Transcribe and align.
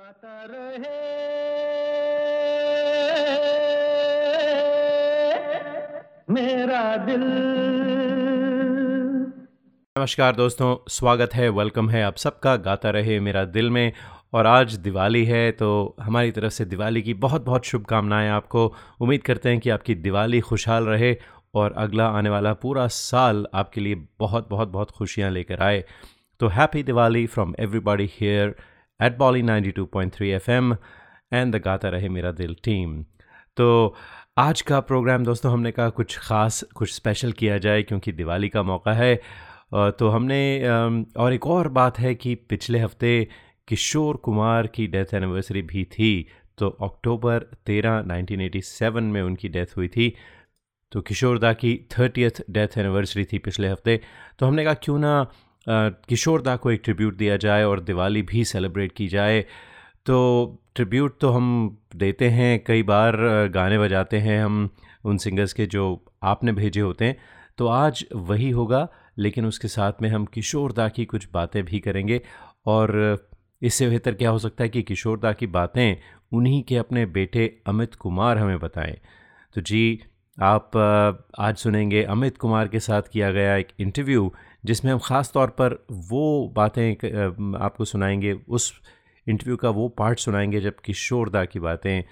गाता 0.00 0.44
रहे। 0.50 0.98
मेरा 6.30 6.96
दिल। 6.96 7.24
नमस्कार 9.98 10.36
दोस्तों, 10.36 10.76
स्वागत 10.88 11.34
है 11.34 11.48
वेलकम 11.48 11.90
है 11.90 12.02
आप 12.02 12.16
सबका 12.16 12.56
गाता 12.56 12.90
रहे 12.90 13.20
मेरा 13.20 13.44
दिल 13.44 13.70
में। 13.70 13.92
और 14.34 14.46
आज 14.46 14.74
दिवाली 14.74 15.24
है 15.24 15.50
तो 15.52 15.96
हमारी 16.00 16.30
तरफ़ 16.30 16.52
से 16.52 16.64
दिवाली 16.64 17.02
की 17.02 17.14
बहुत 17.14 17.44
बहुत 17.44 17.64
शुभकामनाएँ 17.64 18.28
आपको। 18.28 18.74
उम्मीद 19.00 19.22
करते 19.22 19.48
हैं 19.48 19.60
कि 19.60 19.70
आपकी 19.70 19.94
दिवाली 19.94 20.40
खुशहाल 20.40 20.84
रहे 20.84 21.16
और 21.54 21.72
अगला 21.72 22.06
आने 22.06 22.30
वाला 22.30 22.54
पूरा 22.54 22.86
साल 22.86 23.46
आपके 23.54 23.80
लिए 23.80 23.94
बहुत 24.18 24.48
बहुत 24.50 24.68
बहुत 24.68 24.90
खुशियाँ 24.90 25.30
लेकर 25.30 25.62
आए। 25.62 25.84
तो 26.40 26.48
happy 26.48 26.82
Diwali 26.82 27.26
from 27.26 27.54
everybody 27.58 28.10
here 28.12 28.56
at 29.02 29.16
Bolly 29.18 29.42
92.3 29.42 30.22
FM 30.24 30.72
and 31.32 31.54
the 31.54 31.60
गाता 31.64 31.88
रहे 31.88 32.08
मेरा 32.08 32.32
दिल 32.32 32.56
टीम 32.64 33.02
तो 33.56 33.94
आज 34.38 34.60
का 34.62 34.80
प्रोग्राम 34.80 35.24
दोस्तों 35.24 35.52
हमने 35.52 35.70
कहा 35.72 35.88
कुछ 35.90 36.18
ख़ास, 36.18 36.62
कुछ 36.74 36.92
स्पेशल 36.94 37.32
किया 37.32 37.56
जाए 37.58 37.82
क्योंकि 37.82 38.12
दिवाली 38.12 38.48
का 38.48 38.62
मौका 38.62 38.92
है। 38.92 39.14
तो 39.72 40.08
हमने 40.08 40.68
और 41.16 41.32
एक 41.32 41.46
और 41.46 41.68
बात 41.68 41.98
है 41.98 42.14
कि 42.14 42.34
पिछले 42.50 42.78
हफ़्ते 42.78 43.12
किशोर 43.68 44.16
कुमार 44.16 44.66
की 44.66 44.86
डेथ 44.86 45.14
एनिवर्सरी 45.14 45.62
भी 45.62 45.84
थी। 45.92 46.26
तो 46.58 46.68
अक्टूबर 46.82 47.46
तेरह 47.66 48.02
1987 48.02 49.10
में 49.12 49.20
उनकी 49.22 49.48
डेथ 49.48 49.76
हुई 49.76 49.88
थी। 49.88 50.12
तो 50.92 51.00
किशोर 51.02 51.38
दा 51.38 51.52
की 51.52 51.74
थर्टियथ 51.98 52.42
डेथ 52.50 52.78
एनिवर्सरी 52.78 53.24
थी 53.24 53.38
पिछले 53.38 53.68
हफ़्ते। 53.68 54.00
तो 54.38 54.46
हमने 54.46 54.64
कहा 54.64 54.74
क्यों 54.74 54.98
ना 54.98 55.14
किशोर 55.68 56.42
दा 56.42 56.56
को 56.56 56.70
एक 56.70 56.80
ट्रिब्यूट 56.84 57.16
दिया 57.16 57.36
जाए 57.36 57.64
और 57.64 57.80
दिवाली 57.80 58.22
भी 58.22 58.44
सेलिब्रेट 58.44 58.92
की 58.92 59.08
जाए। 59.08 59.40
तो 60.06 60.16
ट्रिब्यूट 60.74 61.18
तो 61.20 61.30
हम 61.30 61.78
देते 61.96 62.28
हैं, 62.28 62.62
कई 62.64 62.82
बार 62.82 63.16
गाने 63.54 63.78
बजाते 63.78 64.18
हैं 64.18 64.42
हम 64.44 64.68
उन 65.04 65.18
सिंगर्स 65.18 65.52
के 65.52 65.66
जो 65.66 66.04
आपने 66.22 66.52
भेजे 66.52 66.80
होते 66.80 67.04
हैं। 67.04 67.16
तो 67.58 67.66
आज 67.66 68.04
वही 68.14 68.50
होगा, 68.50 68.86
लेकिन 69.18 69.46
उसके 69.46 69.68
साथ 69.68 70.02
में 70.02 70.08
हम 70.08 70.24
किशोर 70.24 70.72
दा 70.72 70.88
की 70.88 71.04
कुछ 71.04 71.28
बातें 71.34 71.62
भी 71.64 71.80
करेंगे। 71.80 72.20
और 72.66 73.18
इससे 73.62 73.88
बेहतर 73.88 74.14
क्या 74.14 74.30
हो 74.30 74.38
सकता 74.38 74.64
है 74.64 74.68
कि 74.68 74.82
किशोर 74.82 75.18
दा 75.18 75.32
की 75.32 75.46
बातें 75.46 75.96
उन्हीं 76.32 76.62
के 76.62 76.76
अपने 76.76 77.04
बेटे 77.06 77.46
अमित 77.66 77.94
कुमार 77.94 78.38
हमें 78.38 78.58
बताएँ। 78.58 78.96
तो 79.54 79.60
जी, 79.60 80.00
आप 80.38 80.76
आज 81.38 81.56
सुनेंगे 81.56 82.02
अमित 82.04 82.38
कुमार 82.38 82.68
के 82.68 82.80
साथ 82.80 83.02
किया 83.12 83.30
गया 83.30 83.56
एक 83.56 83.68
इंटरव्यू 83.80 84.32
जिसमें 84.64 84.92
हम 84.92 84.98
ख़ास 84.98 85.30
तौर 85.34 85.48
पर 85.60 85.84
वो 86.10 86.52
बातें 86.56 86.92
आपको 87.60 87.84
सुनाएँगे 87.84 88.32
उस 88.48 88.72
इंटरव्यू 89.26 89.56
का 89.56 89.70
वो 89.70 89.88
पार्ट 89.88 90.18
सुनाएँगे 90.18 90.60
जब 90.60 90.76
किशोरदा 90.84 91.44
की 91.44 91.58
बातें 91.60 92.02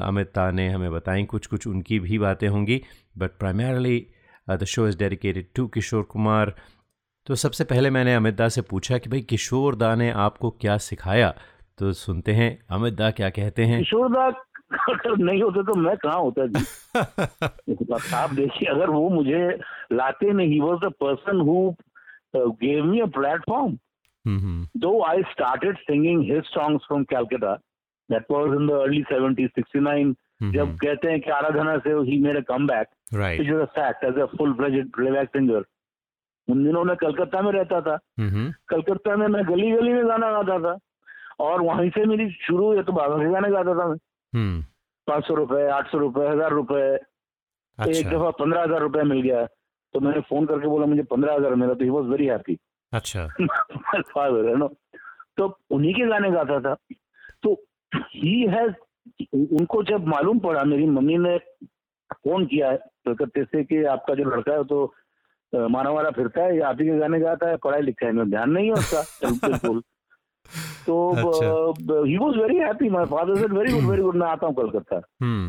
अमित 0.00 0.38
ने 0.38 0.68
हमें 0.68 0.90
बताई। 0.92 1.24
कुछ 1.24 1.46
कुछ 1.46 1.66
उनकी 1.66 1.98
भी 2.00 2.18
बातें 2.18 2.48
होंगी 2.48 2.80
but 3.18 3.30
primarily 3.30 4.06
the 4.50 4.64
show 4.64 4.86
is 4.88 4.98
dedicated 4.98 5.46
to 5.56 5.66
Kishore 5.66 6.02
Kumar. 6.02 6.54
तो 7.26 7.34
सबसे 7.34 7.64
पहले 7.64 7.90
मैंने 7.90 8.14
अमित 8.14 8.34
दा 8.34 8.48
से 8.48 8.62
पूछा 8.62 8.98
कि 8.98 9.10
भाई 9.10 9.20
किशोर 9.20 9.74
दा 9.74 9.94
ने 9.94 10.10
आपको 10.10 10.50
क्या 10.50 10.76
सिखाया? 10.78 11.34
तो 11.78 11.92
सुनते 11.92 12.32
हैं 12.32 12.58
अमित 12.70 12.94
दा 12.94 13.10
क्या 13.10 13.30
कहते 13.30 13.64
हैं? 13.64 13.78
किशोर 13.78 14.12
दा 14.12 14.26
अगर 14.90 15.16
नहीं 15.16 15.42
होते 15.42 15.62
तो 15.62 15.74
मैं 15.74 15.96
कहाँ 15.96 16.20
होता 16.20 16.46
जी? 16.46 16.64
आप 18.14 18.32
देखिए 18.34 18.68
अगर 18.70 18.90
वो 18.90 19.08
मुझे 19.08 19.48
लाते 19.92 20.32
नहीं 20.32 20.60
was 20.60 20.80
the 20.80 20.92
person 21.02 21.40
who 21.40 21.74
gave 22.34 22.84
me 22.84 23.00
a 23.00 23.06
platform 23.06 23.78
though 24.76 25.02
I 25.04 25.22
started 25.22 25.78
singing 25.78 26.22
his 26.22 26.44
songs 26.44 26.84
from 26.84 27.04
Calcutta 27.04 27.54
that 28.10 28.24
was 28.30 28.60
in 28.60 28.66
the 28.66 28.70
early 28.70 29.02
70s 29.12 29.50
69 29.58 30.14
जब 30.52 30.76
कहते 30.76 31.10
हैं 31.10 31.20
कि 31.20 31.30
आराधना 31.30 31.78
से 31.78 31.90
ही 31.90 32.18
made 32.22 32.36
a 32.36 32.40
comeback 32.66 32.88
right. 33.14 33.38
which 33.38 33.50
is 33.50 33.60
a 33.62 33.66
fact 33.66 34.04
as 34.04 34.16
a 34.16 34.26
full 34.36 34.54
fledged 34.54 34.88
playback 34.98 35.28
singer. 35.36 35.62
उन 36.48 36.64
दिनों 36.64 36.84
में 36.84 36.96
कलकत्ता 36.96 37.42
में 37.42 37.52
रहता 37.52 37.80
था। 37.80 37.98
Mm-hmm. 38.20 38.52
कलकत्ता 38.68 39.16
में 39.16 39.26
मैं 39.28 39.44
गली 39.48 39.70
गली 39.70 39.92
में 39.92 40.08
गाना 40.08 40.30
गाता 40.32 40.58
था। 40.58 40.78
और 41.40 41.62
वहीं 41.62 41.90
से 41.90 42.04
मेरी 42.04 42.30
शुरू 42.30 42.66
हुई 42.66 42.82
तो 42.82 42.92
बाबा 42.92 43.16
के 43.16 43.30
गाने 43.30 43.50
गाता 43.50 43.74
था 43.74 43.88
मैं। 43.88 43.96
हम्म। 44.32 44.62
पाँच 45.06 45.24
सौ 45.24 45.34
रुपए 45.34 45.68
आठ 45.68 45.90
सौ 45.90 45.98
रुपए 45.98 46.26
हज़ार 46.28 46.50
रुपए। 46.50 46.96
अच्छा। 47.78 47.98
एक 47.98 48.06
दफ़ा 48.06 48.30
पंद्रह 48.30 48.62
हज़ार 48.62 48.80
रुपए 48.80 49.02
मिल 49.02 49.20
गया। 49.20 49.46
तो 49.96 50.00
मैंने 50.00 50.20
फ़ोन 50.28 50.46
करके 50.46 50.68
बोला 50.68 50.86
मुझे 50.86 51.02
पंद्रह 51.10 51.34
हज़ार 51.34 51.54
मिला। 51.54 51.74
तो 51.74 51.84
ही 51.84 51.90
वॉज़ 51.90 52.06
वेरी 52.06 52.26
हैप्पी 52.26 52.56
अच्छा। 52.92 53.26
फादर 54.10 54.48
है 54.48 54.56
नो? 54.58 54.68
तो 55.36 55.46
उन्हीं 55.70 55.94
के 55.94 56.06
गाने 56.08 56.30
गाता 56.30 56.60
था। 56.60 56.74
तो 57.42 57.52
ही 57.94 58.40
हैज़ 58.54 58.72
उनको 59.34 59.82
जब 59.90 60.06
मालूम 60.08 60.38
पड़ा 60.38 60.64
मेरी 60.64 60.86
मम्मी 60.90 61.16
ने 61.18 61.36
फ़ोन 62.12 62.46
किया 62.46 62.70
है 62.70 62.76
कलकत्ते 63.06 63.44
से 63.44 63.64
कि 63.64 63.82
आपका 63.96 64.14
जो 64.14 64.24
लड़का 64.24 64.52
है 64.52 64.64
तो 64.64 64.84
मारा 65.52 65.92
मारा 65.92 66.10
फिरता 66.10 66.42
है 66.42 66.60
आप 66.68 66.80
ही 66.80 66.86
के 66.86 66.98
गाने 66.98 67.20
गाता 67.20 67.48
है 67.48 67.56
पढ़ाई 67.64 67.82
लिखाई 67.82 68.12
में 68.12 68.28
ध्यान 68.30 68.50
नहीं 68.50 68.66
है 68.66 68.72
उसका 68.72 69.02
बिल्कुल 69.46 69.82
तो 70.86 70.94
ही 72.04 72.16
was 72.16 72.36
very 72.38 72.56
happy 72.56 72.88
my 72.90 73.04
father 73.12 73.36
said 73.36 73.52
very 73.52 73.72
good 73.72 73.90
very 73.90 74.02
good 74.02 74.16
मैं 74.16 74.26
आता 74.26 74.46
हूँ 74.46 74.54
Calcutta. 74.54 74.96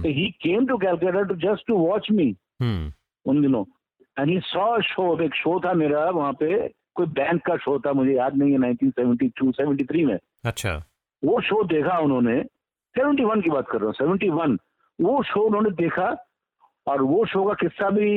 He 0.08 0.30
came 0.44 0.68
to 0.68 0.78
Calcutta 0.78 1.22
to 1.24 1.36
just 1.44 1.68
to 1.68 1.78
watch 1.78 2.12
me 2.12 2.30
उन 2.62 3.42
दिनों। 3.42 3.64
ही 4.26 4.40
सॉ 4.44 4.80
शो 4.82 5.20
एक 5.24 5.36
शो 5.36 5.60
था 5.66 5.74
मेरा 5.74 6.10
वहाँ 6.10 6.34
पे 6.34 6.68
कोई 6.96 7.06
बैंक 7.06 7.42
का 7.46 7.56
शो 7.58 7.78
था 7.80 7.94
मुझे 7.94 8.14
याद 8.14 8.38
नहीं 8.38 8.52
है 8.52 8.60
1972 8.60 9.52
73 9.60 10.06
में। 10.06 10.18
अच्छा। 10.46 10.76
वो 11.24 11.42
शो 11.42 11.64
देखा 11.64 11.98
उन्होंने 12.00 12.38
71 12.96 13.44
की 13.44 13.50
बात 13.50 13.68
कर 13.72 13.82
रहा 13.82 13.88
हूँ 13.88 14.18
71 14.18 14.58
वो 15.00 15.22
शो 15.24 15.42
उन्होंने 15.42 15.70
देखा 15.82 16.08
और 16.88 17.02
वो 17.02 17.26
शो 17.26 17.44
का 17.44 17.54
किस्सा 17.62 17.90
भी 17.90 18.10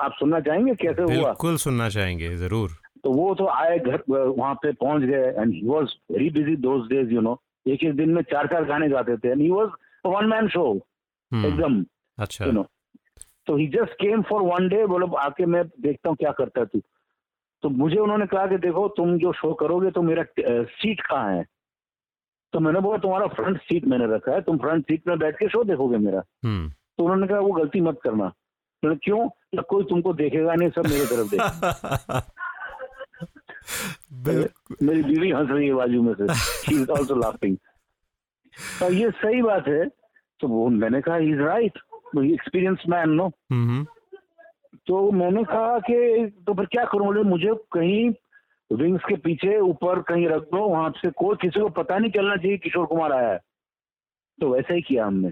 आप 0.00 0.12
सुनना 0.18 0.40
चाहेंगे 0.40 0.74
कैसे 0.74 1.02
हुआ? 1.02 1.12
बिल्कुल 1.14 1.56
सुनना 1.56 1.88
चाहेंगे 1.88 2.36
ज़रूर। 2.36 2.70
तो 3.04 3.12
वो 3.12 3.34
तो 3.34 3.46
आए 3.46 3.78
घर 3.78 4.02
वहाँ 4.08 4.54
पे 4.54 4.72
पहुँच 4.72 5.02
गए 5.02 5.32
and 5.38 5.52
he 5.54 5.60
was 5.66 5.94
very 6.12 6.28
busy 6.30 6.56
those 6.66 6.86
days 6.88 7.10
you 7.14 7.20
know 7.20 7.40
एक 7.66 7.84
एक 7.84 7.96
दिन 7.96 8.10
में 8.14 8.22
चार 8.30 8.46
चार 8.46 8.64
गाने 8.64 8.88
गाते 8.88 9.16
थे 9.16 9.30
and 9.30 9.40
he 9.42 9.50
was 9.50 9.68
one 10.06 10.26
man 10.28 10.48
show 10.48 10.64
एकदम 11.32 11.84
अच्छा। 12.18 12.44
यू 12.44 12.52
नो 12.52 12.66
तो 13.46 13.56
he 13.56 13.66
just 13.66 13.92
came 14.00 14.22
for 14.22 14.42
one 14.42 14.68
day 14.68 14.86
बोलो 14.86 15.06
आके 15.18 15.46
मैं 15.46 15.64
देखता 15.80 16.08
हूँ 16.08 16.16
क्या 16.16 16.30
करता 16.32 16.60
है 16.60 16.66
तू. 16.66 16.80
तो 17.62 17.68
मुझे 17.70 17.96
उन्होंने 17.96 18.26
कहा 18.26 18.46
कि 18.46 18.56
देखो 18.58 18.86
तुम 18.96 19.16
जो 19.18 19.32
शो 19.32 19.52
करोगे 19.54 19.90
तो 19.90 20.02
मेरा 20.02 20.24
सीट 20.38 21.00
कहाँ 21.00 21.32
है? 21.32 21.44
तो 22.52 22.60
मैंने 22.60 22.80
बोला 22.80 22.98
तुम्हारा 22.98 23.26
फ्रंट 23.26 23.60
सीट 23.62 23.86
मैंने 23.86 24.06
रखा 24.14 24.32
है 24.32 24.40
तुम 24.40 24.58
फ्रंट 24.58 24.84
सीट 24.84 25.06
में 25.08 25.18
बैठ 25.18 25.38
के 25.38 25.48
शो 25.48 25.62
देखोगे 25.64 25.98
मेरा. 25.98 26.20
तो 26.20 27.04
उन्होंने 27.04 27.26
कहा 27.26 27.38
वो 27.38 27.52
गलती 27.52 27.80
मत 27.80 27.98
करना. 28.02 28.28
तो 28.82 28.94
क्यों? 29.04 29.28
तो 29.28 29.62
कोई 29.62 29.84
तुमको 29.84 30.12
देखेगा 30.14 30.54
नहीं 30.54 30.70
सब 30.70 30.86
मेरे 30.86 31.06
तरफ़ 31.06 31.30
देखेगा 31.30 32.22
मेरी 34.82 35.02
बीवी 35.02 35.30
हंस 35.30 35.48
रही 35.50 35.66
है 35.68 35.74
बाजू 35.74 36.02
में 36.02 36.12
से। 36.14 36.34
शी 36.34 36.74
इज़ 36.74 36.90
आल्सो 36.92 37.14
लाफिंग 37.14 37.56
तो 38.80 38.92
ये 38.92 39.10
सही 39.10 39.42
बात 39.42 39.68
है। 39.68 39.84
तो 40.40 40.48
वो 40.48 40.68
मैंने 40.68 41.00
कहा 41.00 41.16
is 41.16 41.40
right 41.40 41.78
experience 42.22 42.82
man 42.88 43.10
no 43.10 43.28
तो 44.86 45.10
मैंने 45.10 45.44
कहा 45.44 45.78
कि 45.78 46.26
तो 46.46 46.54
फिर 46.54 46.66
क्या 46.66 46.84
करूँ? 46.84 47.06
बोले 47.06 47.22
मुझे 47.22 47.54
कहीं 47.72 48.10
विंग्स 48.72 49.02
के 49.08 49.16
पीछे 49.16 49.58
ऊपर 49.60 50.00
कहीं 50.02 50.28
रख 50.28 50.42
दो 50.42 50.68
वहाँ 50.68 50.90
से 50.90 51.10
कोई 51.10 51.36
किसी 51.36 51.60
को 51.60 51.68
पता 51.68 51.98
नहीं 51.98 52.10
चलना 52.10 52.36
चाहिए 52.36 52.56
किशोर 52.58 52.86
कुमार 52.86 53.12
आया 53.12 53.30
है। 53.32 53.38
तो 54.40 54.48
वैसा 54.48 54.74
ही 54.74 54.82
किया 54.82 55.06
हमने। 55.06 55.28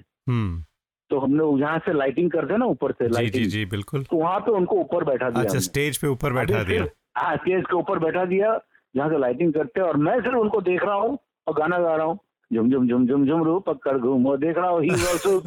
तो 1.10 1.18
हमने 1.18 1.58
जहाँ 1.60 1.78
से 1.78 1.92
लाइटिंग 1.92 2.30
करते 2.30 2.56
ना 2.56 2.64
ऊपर 2.64 2.92
से 2.92 3.08
लाइटिंग 3.08 3.44
जी 3.44 3.50
जी 3.50 3.64
बिल्कुल। 3.66 4.04
तो 4.04 4.16
वहाँ 4.16 4.40
पे 4.40 4.50
उनको 4.50 4.76
ऊपर 4.76 5.04
बैठा 5.04 5.30
दिया 5.30 5.42
अच्छा 5.44 5.58
स्टेज 5.58 5.98
पे 5.98 6.06
ऊपर 6.06 6.32
बैठा 6.32 6.62
दिया। 6.64 6.86
हाँ 7.16 7.36
स्टेज 7.36 7.64
के 7.64 7.76
ऊपर 7.76 7.98
बैठा 7.98 8.24
दिया 8.24 8.60
जहाँ 8.96 9.08
से 9.08 9.18
लाइटिंग 9.18 9.52
करते 9.52 9.80
और 9.80 9.96
मैं 9.96 10.20
सिर्फ़ 10.20 10.36
उनको 10.36 10.60
देख 10.60 10.84
रहा 10.84 10.94
हूँ 10.94 11.18
और 11.46 11.54
गाना 11.54 11.78
गा 11.78 11.96
रहा 11.96 12.06
हूँ 12.06 12.18
झुम 12.54 12.70
झुम 12.70 12.88
झुम 12.88 13.06
झुम 13.06 13.26
झुम 13.26 13.42
रू 13.44 13.60
पकड़ 13.60 13.98
घूम 13.98 14.26
और 14.26 14.38
देख 14.38 14.56
रहा 14.56 14.70
हूँ 14.70 14.82
ही 14.82 14.90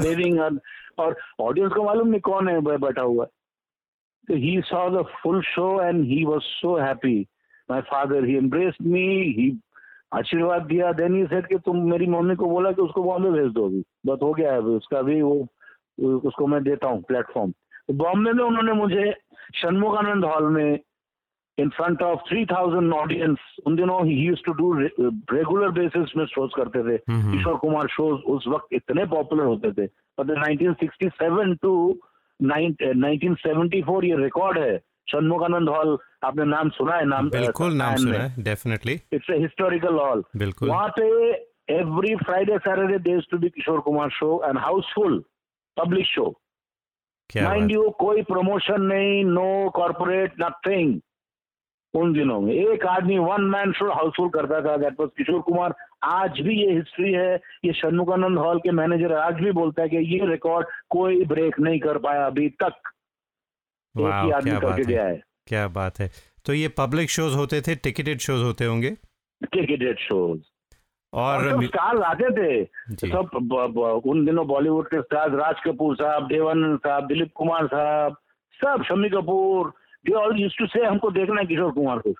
वेविंग 0.03 0.39
और 0.97 1.15
ऑडियंस 1.39 1.71
को 1.73 1.83
मालूम 1.83 2.07
नहीं 2.07 2.21
कौन 2.21 2.49
है 2.49 2.59
बैठा 2.61 3.01
हुआ 3.01 3.25
तो 4.27 4.35
he 4.35 4.59
saw 4.65 4.89
the 4.89 5.03
full 5.21 5.41
show 5.45 5.69
and 5.81 6.03
he 6.05 6.23
was 6.25 6.43
so 6.43 6.75
happy 6.77 7.19
my 7.69 7.81
father 7.81 8.25
he 8.25 8.35
embraced 8.37 8.85
me 8.87 9.07
he 9.37 9.51
आशीर्वाद 10.13 10.61
दिया। 10.65 10.91
देन 10.93 11.15
ही 11.15 11.25
सेड 11.25 11.47
कि 11.47 11.57
तुम 11.65 11.77
मेरी 11.91 12.07
मम्मी 12.07 12.35
को 12.35 12.49
बोला 12.49 12.71
कि 12.71 12.81
उसको 12.81 13.03
बॉम्बे 13.03 13.29
भेज 13.31 13.51
दो 13.53 13.65
अभी। 13.65 13.81
बस 14.05 14.19
हो 14.23 14.33
गया 14.33 14.51
है 14.51 14.57
अभी 14.57 14.75
उसका 14.75 15.01
भी 15.01 15.21
वो, 15.21 15.35
उसको 15.99 16.47
मैं 16.47 16.63
देता 16.63 16.87
हूँ 16.87 17.01
प्लेटफॉर्म 17.03 17.53
बॉम्बे 17.93 18.31
में 18.33 18.43
उन्होंने 18.43 18.73
मुझे 18.73 19.11
षणमुखानंद 19.55 20.25
हॉल 20.25 20.49
में 20.53 20.79
in 21.57 21.69
front 21.69 22.01
of 22.01 22.19
three 22.29 22.45
thousand 22.45 22.93
audience 22.93 23.37
उन 23.67 23.75
दिनों 23.75 24.05
he 24.05 24.13
used 24.13 24.39
to 24.45 24.53
do 24.53 24.73
regular 25.35 25.69
basis 25.69 26.17
में 26.17 26.25
शोज़ 26.25 26.51
करते 26.55 26.79
थे। 26.83 26.97
किशोर 26.97 27.55
कुमार 27.57 27.87
शोज़ 27.87 28.21
उस 28.21 28.47
वक्त 28.47 28.67
इतने 28.73 29.05
पॉपुलर 29.05 29.43
होते 29.43 29.71
थे। 29.71 29.87
पर 29.87 30.23
1967 30.41 31.55
टू 31.61 31.99
1974 32.39 34.03
ये 34.03 34.15
रिकॉर्ड 34.23 34.59
है। 34.59 34.77
षणमुखानंद 35.11 35.69
हॉल 35.69 35.97
आपने 36.23 36.45
नाम 36.45 36.69
सुना 36.69 36.95
है? 36.95 37.05
नाम 37.05 37.29
बिल्कुल 37.29 37.73
नाम 37.73 37.95
सुना 37.95 38.17
है 38.17 38.43
definitely 38.43 38.93
it's 39.13 39.29
a 39.29 39.37
historical 39.37 39.95
hall 39.95 40.23
बिल्कुल। 40.37 40.69
वहाँ 40.69 40.89
पे 40.99 41.05
every 41.69 42.15
Friday, 42.15 42.57
Saturday 42.65 42.97
there 42.97 43.17
used 43.17 43.31
to 43.33 43.37
be 43.43 43.49
Kishore 43.49 44.09
show 44.09 44.29
houseful, 44.57 45.13
public 45.77 46.05
show. 46.17 46.31
क्या 47.29 47.43
माइंड 47.43 47.71
यू 47.71 47.89
कोई 47.89 48.21
प्रमोशन 48.21 48.81
नहीं 48.81 49.23
नो 49.25 49.69
कॉर्पोरेट 49.69 50.33
नथिंग 50.41 50.99
उन 51.95 52.13
दिनों 52.13 52.41
में। 52.41 52.53
एक 52.53 52.85
आदमी 52.85 53.17
वन 53.17 53.41
मैन 53.41 53.71
शो 53.71 53.91
हाउसफुल 53.91 54.29
करता 54.29 54.61
था 54.61 54.77
दैट 54.77 54.99
वाज 54.99 55.09
किशोर 55.17 55.41
कुमार। 55.41 55.75
आज 56.03 56.39
भी 56.39 56.55
ये 56.55 56.71
हिस्ट्री 56.71 57.11
है। 57.11 57.35
ये 57.65 57.73
षणमुखानंद 57.73 58.37
हॉल 58.37 58.59
के 58.59 58.71
मैनेजर 58.71 59.13
आज 59.13 59.33
भी 59.33 59.51
बोलता 59.51 59.81
है 59.81 59.89
कि 59.89 59.97
ये 59.97 60.31
रिकॉर्ड 60.31 60.67
कोई 60.89 61.25
ब्रेक 61.25 61.59
नहीं 61.59 61.79
कर 61.79 61.97
पाया 61.97 62.25
अभी 62.25 62.49
तक। 62.49 62.71
एक 63.99 64.23
ही 64.23 64.31
आदमी 64.31 64.51
क्या 64.51 64.59
करके 64.59 64.67
बात 64.67 64.79
गया 64.79 65.03
है। 65.03 65.11
है 65.11 65.23
क्या 65.47 65.67
बात 65.67 65.99
है। 65.99 66.11
तो 66.45 66.53
ये 66.53 66.67
पब्लिक 66.67 67.09
शोज़ 67.09 67.35
होते 67.35 67.61
थे 67.61 67.75
टिकटेड 67.75 68.17
शोज़ 68.17 68.43
होते 68.43 68.65
होंगे? 68.65 68.89
टिकटेड 69.43 69.99
शोज़ 69.99 70.41
और 71.13 71.53
और 71.53 71.63
स्टार्स 71.65 72.01
आते 72.01 72.23
थे। 72.23 72.65
सब 72.95 73.29
ब- 73.35 73.73
ब- 73.77 74.01
उन 74.05 74.25
दिनों 74.25 74.47
बॉलीवुड 74.47 74.87
के 74.87 75.01
स्टार्स 75.01 75.33
राज 75.33 75.55
कपूर 75.65 75.95
साहब 75.95 76.27
देवानंद 76.27 76.79
साहब 76.79 77.07
दिलीप 77.07 77.31
कुमार 77.35 77.67
साहब 77.67 78.17
सब 78.53 78.83
Shammi 78.83 79.09
Kapoor 79.09 79.73
they 80.05 80.13
all 80.15 80.39
used 80.41 80.57
to 80.59 80.65
say 80.67 80.85
हमको 80.85 81.11
देखना 81.11 81.39
है 81.41 81.45
किशोर 81.47 81.71
कुमार 81.73 81.99
को। 81.99 82.13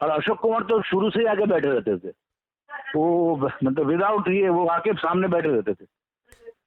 और 0.00 0.10
अशोक 0.10 0.38
कुमार 0.40 0.62
तो 0.68 0.80
शुरू 0.90 1.10
से 1.10 1.20
ही 1.20 1.26
आके 1.26 1.46
बैठे 1.46 1.68
रहते 1.68 1.96
थे। 1.98 2.12
वो 2.96 3.36
मतलब 3.64 3.86
विदाउट 3.86 4.28
ये 4.30 4.48
वो 4.48 4.66
आके 4.68 4.92
सामने 4.98 5.28
बैठे 5.28 5.48
रहते 5.48 5.74
थे। 5.74 5.86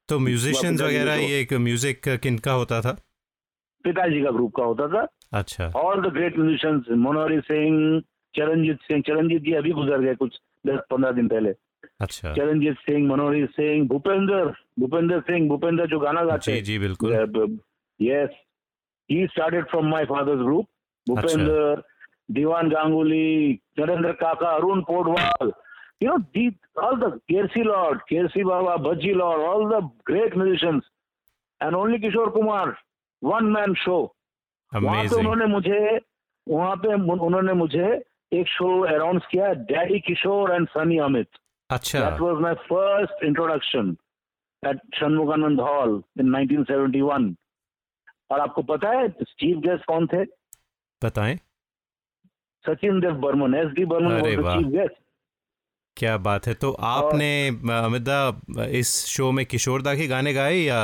तो 0.09 0.19
म्यूजिशियंस 0.19 0.81
वगैरह 0.81 1.13
ये 1.15 1.39
एक 1.41 1.53
म्यूज़िक 1.61 2.09
किनका 2.23 2.51
होता 2.53 2.81
था? 2.81 2.91
पिताजी 3.85 4.21
का 4.23 4.31
ग्रुप 4.31 4.53
का 4.57 4.63
होता 4.63 4.87
था। 4.87 5.07
अच्छा। 5.39 5.71
All 5.75 6.01
the 6.01 6.13
great 6.13 6.37
musicians 6.37 6.85
Manohari 6.99 7.39
Singh 7.41 8.01
Charanjit 8.33 8.77
Singh 8.81 9.01
Charanjit 9.07 9.41
ji 9.41 9.53
अभी 9.53 9.71
गुजर 9.71 10.01
गए 10.01 10.15
कुछ 10.15 10.39
दस 10.67 10.79
पंद्रह 10.91 11.11
दिन 11.11 11.27
पहले। 11.27 11.53
अच्छा। 12.01 12.33
चरणजीत 12.33 12.77
सिंह 12.79 13.07
मनोहरी 13.07 13.45
सिंह 13.55 13.87
भूपेंद्र 13.87 14.43
भूपेंद्र 14.79 15.19
सिंह 15.21 15.47
भूपेंद्र 15.49 15.85
जो 15.87 15.99
गाना 15.99 16.23
गाते 16.25 16.51
जी 16.51 16.57
हैं 16.57 16.63
जी 16.63 16.77
बिल्कुल। 16.79 17.11
yes, 17.99 18.29
he 19.07 19.27
started 19.31 19.65
from 19.69 19.89
my 19.89 20.05
father's 20.05 20.41
group. 20.41 20.65
Bhupender, 21.09 21.81
Diwan 22.31 22.71
Ganguly, 22.71 23.61
Narendra 23.77 24.17
Kaka, 24.17 24.45
Arun 24.59 24.83
Podwal. 24.87 25.51
You 25.99 26.07
know, 26.09 26.17
these, 26.33 26.53
all 26.81 26.97
the 26.97 27.19
KRC 27.29 27.65
Lord, 27.65 27.99
KRC 28.11 28.43
Baba, 28.45 28.81
Bhaji 28.83 29.15
Lord, 29.15 29.39
all 29.41 29.67
the 29.69 29.89
great 30.05 30.35
musicians. 30.35 30.83
And 31.61 31.75
only 31.75 31.97
Kishore 31.99 32.33
Kumar, 32.33 32.77
one 33.21 33.51
man 33.51 33.75
show. 33.85 34.11
वहाँ 34.73 35.03
पे 35.03 35.15
उन्होंने 35.15 35.45
मुझे 35.53 35.99
वहाँ 36.49 36.75
पे 36.81 36.93
उन्होंने 36.93 37.53
मुझे 37.53 37.87
एक 38.33 38.47
show 38.47 38.67
announce 38.89 39.25
किया 39.31 39.51
daddy 39.69 39.99
Kishore 40.07 40.53
and 40.53 40.67
Sunny 40.73 40.97
Amit 41.07 41.27
अच्छा 41.69 41.99
That 41.99 42.19
was 42.19 42.41
my 42.41 42.55
first 42.69 43.13
introduction 43.21 43.97
at 44.63 44.81
Shanmuganand 44.99 45.59
Hall 45.59 46.01
in 46.17 46.31
1971. 46.31 47.37
और 48.29 48.39
आपको 48.39 48.61
पता 48.61 48.89
है 48.89 49.07
चीफ 49.09 49.57
गेस्ट 49.57 49.85
कौन 49.85 50.07
थे? 50.07 50.23
बताएँ। 51.01 51.35
Sachin 52.65 52.99
Dev 52.99 53.15
Burman 53.21 53.55
S 53.55 53.71
D 53.75 53.85
Burman 53.85 54.21
chief 54.21 54.67
guest. 54.71 55.01
क्या 55.97 56.17
बात 56.17 56.47
है। 56.47 56.53
तो 56.53 56.71
आपने 56.71 57.47
अमिता 57.79 58.19
इस 58.79 58.93
शो 59.07 59.31
में 59.31 59.45
किशोर 59.45 59.81
दा 59.81 59.95
के 59.95 60.07
गाने 60.07 60.33
गाए 60.33 60.55
या? 60.55 60.79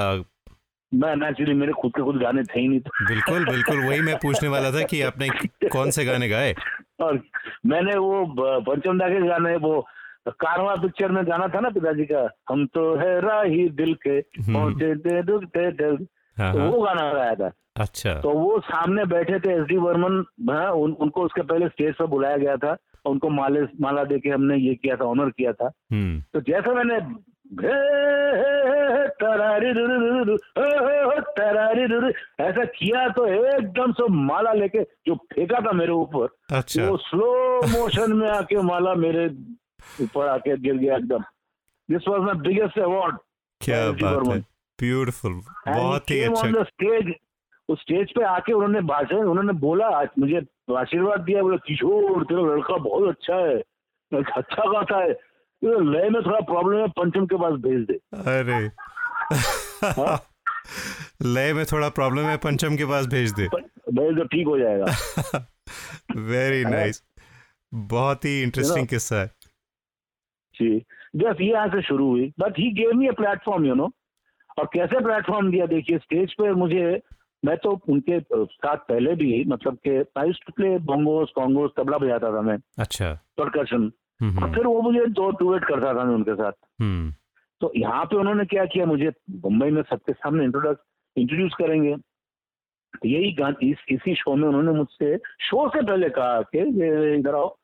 मैं 0.91 1.15
नेचुरली 1.15 1.53
मेरे 1.53 1.73
खुद 1.81 1.91
के 1.95 2.01
खुद 2.01 2.15
गाने 2.21 2.43
थे 2.43 2.59
ही 2.59 2.67
नहीं 2.67 2.79
तो। 2.79 3.05
बिल्कुल 3.07 3.45
बिल्कुल 3.45 3.85
वही 3.87 4.01
मैं 4.01 4.15
पूछने 4.17 4.49
वाला 4.49 4.71
था 4.71 4.81
कि 4.83 5.01
आपने 5.01 5.29
कौन 5.69 5.89
से 5.91 6.05
गाने 6.05 6.29
गाए? 6.29 6.53
और 7.01 7.21
मैंने 7.65 7.95
वो 7.95 8.25
पंचम 8.69 8.99
दा 8.99 9.07
के 9.09 9.27
गाने 9.27 9.55
वो 9.55 9.79
कारवा 10.27 10.75
पिक्चर 10.75 11.11
में 11.11 11.23
गाना 11.27 11.47
था 11.47 11.59
ना 11.59 11.69
पिताजी 11.69 12.05
का 12.05 12.27
हम 12.49 12.65
तो 12.73 12.83
है 12.95 13.19
राही 13.21 13.69
दिल 13.69 13.93
के 14.03 14.09
हम्म। 14.09 14.53
पहुँचे 14.53 14.95
थे 14.95 15.21
दुख 15.23 15.43
तो 15.43 15.93
हाँ 15.93 15.97
वो 16.41 16.81
गाना 16.81 17.13
गाया 17.13 17.35
था। 17.35 17.51
अच्छा। 17.77 18.13
तो 18.13 18.29
वो 18.29 18.59
सामने 18.59 19.05
बैठे 19.05 19.39
थे 19.39 19.53
एस 19.53 19.63
डी 19.63 19.77
वर्मन 19.77 20.23
हाँ, 20.49 20.71
उन, 20.71 20.91
उनको 20.91 21.21
उसके 21.21 21.41
पहले 21.41 21.67
स्टेज 21.67 21.95
पर 21.95 22.05
बुलाया 22.05 22.37
गया 22.37 22.55
था 22.55 22.77
उनको 23.05 23.29
माले 23.29 23.61
माला 23.61 24.03
दे 24.03 24.19
के 24.19 24.29
हमने 24.29 24.57
ये 24.57 24.75
किया 24.75 24.95
था 24.95 25.05
ऑनर 25.05 25.29
किया 25.29 25.53
था। 25.53 25.71
हम्म। 25.91 26.21
तो 26.33 26.41
जैसे 26.41 26.73
मैंने 26.73 26.95
ऐसा 32.39 32.63
किया 32.63 33.07
तो 33.09 33.25
एकदम 33.25 33.91
से 33.91 34.07
माला 34.09 34.53
लेके 34.53 34.79
जो 34.83 35.15
फेंका 35.15 35.59
था 35.59 35.71
मेरे 35.71 35.91
ऊपर 35.91 36.55
अच्छा। 36.55 36.89
वो 36.89 36.97
स्लो 36.97 37.61
मोशन 37.67 38.13
में 38.13 38.29
आके 38.29 38.61
माला 38.61 38.93
मेरे 38.93 39.25
ऊपर 40.03 40.27
आके 40.27 40.57
गिर 40.57 40.73
गया 40.73 40.95
एकदम। 40.95 41.23
This 41.91 42.07
was 42.07 42.21
my 42.21 42.35
biggest 42.35 42.79
award 42.79 43.17
क्या 43.61 43.91
बात 43.91 44.27
है। 44.27 44.58
ब्यूटीफुल 44.79 45.33
बहुत 45.67 46.11
ही 46.11 46.19
अच्छा। 46.21 46.63
स्टेज 46.63 47.13
उस 47.69 47.81
स्टेज 47.81 48.11
पे 48.11 48.23
आके 48.25 48.53
उन्होंने 48.53 48.81
भाषण 48.87 49.25
उन्होंने 49.25 49.53
बोला 49.59 49.87
आज 49.95 50.07
मुझे 50.19 50.41
आशीर्वाद 50.77 51.19
दिया 51.21 51.41
बोले 51.41 51.57
किशोर 51.67 52.23
तेरा 52.23 52.41
लड़का 52.43 52.77
बहुत 52.77 53.09
अच्छा 53.09 53.35
है। 53.35 53.57
अच्छा 54.11 54.63
गाता 54.71 54.97
है। 54.97 55.09
ये 55.61 55.79
लय 55.85 56.09
में 56.09 56.21
थोड़ा 56.25 56.39
प्रॉब्लम 56.45 56.77
है 56.77 56.87
पंचम 56.97 57.25
के 57.25 57.37
पास 57.37 57.53
भेज 57.61 57.85
दे। 57.85 57.93
अरे। 58.33 58.59
लय 61.25 61.53
में 61.53 61.65
थोड़ा 61.65 61.89
प्रॉब्लम 61.89 62.23
है 62.23 62.37
पंचम 62.37 62.77
के 62.77 62.85
पास 62.85 63.05
भेज 63.07 63.33
दे। 63.33 63.47
भेज 63.47 64.15
दो 64.15 64.23
ठीक 64.25 64.47
हो 64.47 64.57
जाएगा। 64.59 64.85
वेरी 66.29 66.63
नाइस 66.65 67.03
बहुत 67.73 68.25
ही 68.25 68.41
इंटरेस्टिंग 68.43 68.87
किस्सा 68.87 69.15
है। 69.15 69.27
जी। 70.55 70.77
बस 71.15 71.41
ये 71.41 71.51
यहाँ 71.51 71.67
से 71.67 71.81
शुरू 71.81 72.09
हुई 72.09 72.33
but 72.39 72.59
he 72.59 72.71
gave 72.73 72.91
me 72.93 73.07
a 73.07 73.11
platform 73.13 73.65
you 73.65 73.73
know 73.75 73.87
और 74.59 74.69
कैसे 74.73 74.99
प्लेटफॉर्म 74.99 75.51
दिया? 75.51 75.65
देखिए 75.65 75.97
स्टेज 75.97 76.33
पे 76.33 76.51
मुझे 76.53 77.01
मैं 77.45 77.55
तो 77.57 77.79
उनके 77.89 78.19
साथ 78.45 78.77
पहले 78.77 79.15
भी 79.15 79.43
मतलब 79.47 79.77
के 79.87 79.99
I 80.19 80.31
to 80.45 80.53
play 80.55 80.77
bongos 80.77 81.31
congas 81.35 81.71
tabla 81.77 81.97
बजाता 81.97 82.31
था 82.33 82.41
मैं। 82.41 82.57
अच्छा। 82.79 83.13
परकशन 83.37 83.91
हम्म 84.21 84.43
और 84.43 84.53
फिर 84.55 84.67
वो 84.67 84.81
मुझे 84.81 85.05
दो 85.05 85.29
टूवेट 85.31 85.63
करता 85.65 85.93
था 85.93 86.03
मैं 86.03 86.15
उनके 86.15 86.33
साथ। 86.35 86.51
हम्म। 86.81 87.13
तो 87.61 87.71
यहाँ 87.75 88.05
पे 88.05 88.15
उन्होंने 88.15 88.45
क्या 88.45 88.65
किया? 88.65 88.85
मुझे 88.85 89.11
मुंबई 89.31 89.69
में 89.69 89.81
सबके 89.81 90.13
सामने 90.13 90.43
इंट्रोडक्स 90.43 90.81
इंट्रोड्यूस 91.15 91.53
करेंगे। 91.57 91.95
तो 92.93 93.07
यही 93.07 93.31
गान 93.31 93.55
इस 93.63 93.77
इसी 93.89 94.15
शो 94.15 94.35
में 94.35 94.47
उन्होंने 94.47 94.71
मुझसे 94.71 95.17
शो 95.41 95.67
से 95.69 95.81
पहले 95.81 96.09
कहा 96.09 96.41
कि 96.41 96.59
इधर 97.19 97.35
आओ। 97.35 97.55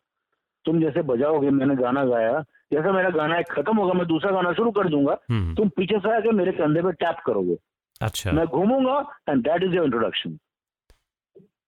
तुम 0.66 0.80
जैसे 0.82 1.02
बजाओगे 1.02 1.50
मैंने 1.50 1.76
गाना 1.76 2.06
गाया 2.06 2.44
जैसा 2.72 2.92
मेरा 2.92 3.10
गाना 3.10 3.38
एक 3.40 3.52
खत्म 3.52 3.78
होगा 3.78 3.94
मैं 3.94 4.06
दूसरा 4.08 4.32
गाना 4.32 4.52
शुरू 4.54 4.72
कर 4.72 4.88
दूँगा 4.90 5.18
हम्म। 5.32 5.56
तुम 5.56 5.70
पीछे 5.78 6.00
से 6.00 6.16
आके 6.16 6.32
मेरे 6.36 6.52
कंधे 6.52 6.82
पे 6.82 6.92
टैप 7.04 7.20
करोगे। 7.26 7.58
अच्छा। 8.02 8.32
मैं 8.32 8.46
घूमूँगा 8.48 9.00
and 9.30 9.44
that 9.44 9.64
is 9.64 9.76
your 9.76 9.86
introduction 9.86 10.38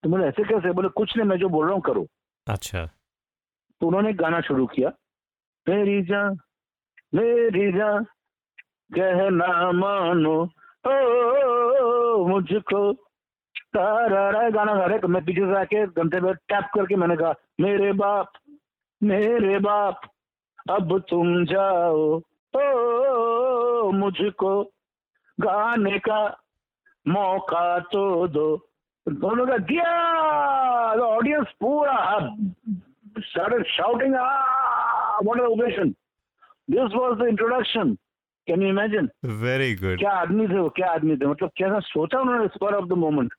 तो 0.02 0.08
मैंने 0.08 0.26
ऐसे 0.26 0.44
कैसे 0.48 0.72
बोले 0.72 0.88
कुछ 0.96 1.16
नहीं 1.16 1.26
मैं 1.28 1.38
जो 1.38 1.48
बोल 1.48 1.64
रहा 1.66 1.74
हूँ 1.74 1.82
करो। 1.82 2.06
अच्छा। 2.46 2.84
तो 3.80 3.86
उन्होंने 3.86 4.12
गाना 4.12 4.40
शुरू 4.40 4.66
किया। 4.66 4.92
मेरी 5.66 6.02
जान 6.06 6.38
मेरी 7.14 7.70
जान 7.72 8.04
कहना 8.94 9.70
मानो। 9.72 10.36
ओ 10.88 12.26
मुझको 12.28 12.92
तारा 13.76 14.48
गाना 14.50 14.74
गा 14.74 14.84
रहे 14.84 14.98
तो 14.98 15.08
मैं 15.08 15.24
पीछे 15.24 15.40
से 15.40 15.58
आके 15.60 15.86
घंटे 15.86 16.20
पे 16.20 16.32
टैप 16.48 16.70
करके 16.74 16.96
मैंने 16.96 17.16
कहा 17.16 17.32
मेरे 17.60 17.92
बाप 18.00 18.32
मेरे 19.00 19.58
बाप। 19.60 20.00
अब 20.70 20.98
तुम 21.10 21.44
जाओ 21.52 22.02
ओ 22.54 23.90
मुझको 23.92 24.52
गाने 25.38 25.98
का 26.08 26.20
मौका 27.06 27.78
तो 27.92 28.02
दो 28.28 28.48
दोनों 29.06 29.46
का 29.46 29.56
दिया 29.70 29.92
ऑडियंस 31.04 31.52
पूरा 31.60 31.96
started 33.22 33.64
shouting, 33.76 34.14
ah, 34.16 35.18
what 35.20 35.40
an 35.40 35.46
ovation. 35.46 35.96
This 36.68 36.90
was 36.92 37.18
the 37.18 37.26
introduction. 37.26 37.98
Can 38.46 38.62
you 38.62 38.68
imagine? 38.68 39.08
Very 39.24 39.74
good 39.74 39.98
क्या 39.98 40.10
आदमी 40.20 40.46
थे 40.48 40.58
वो 40.58 40.68
क्या 40.76 40.90
आदमी 40.90 41.16
थे 41.16 41.26
मतलब 41.26 41.50
कैसा 41.58 41.80
सोचा 41.86 42.20
उन्होंने 42.20 42.46
स्पर 42.48 42.74
ऑफ़ 42.74 42.86
द 42.88 42.98
मोमेंट 42.98 43.32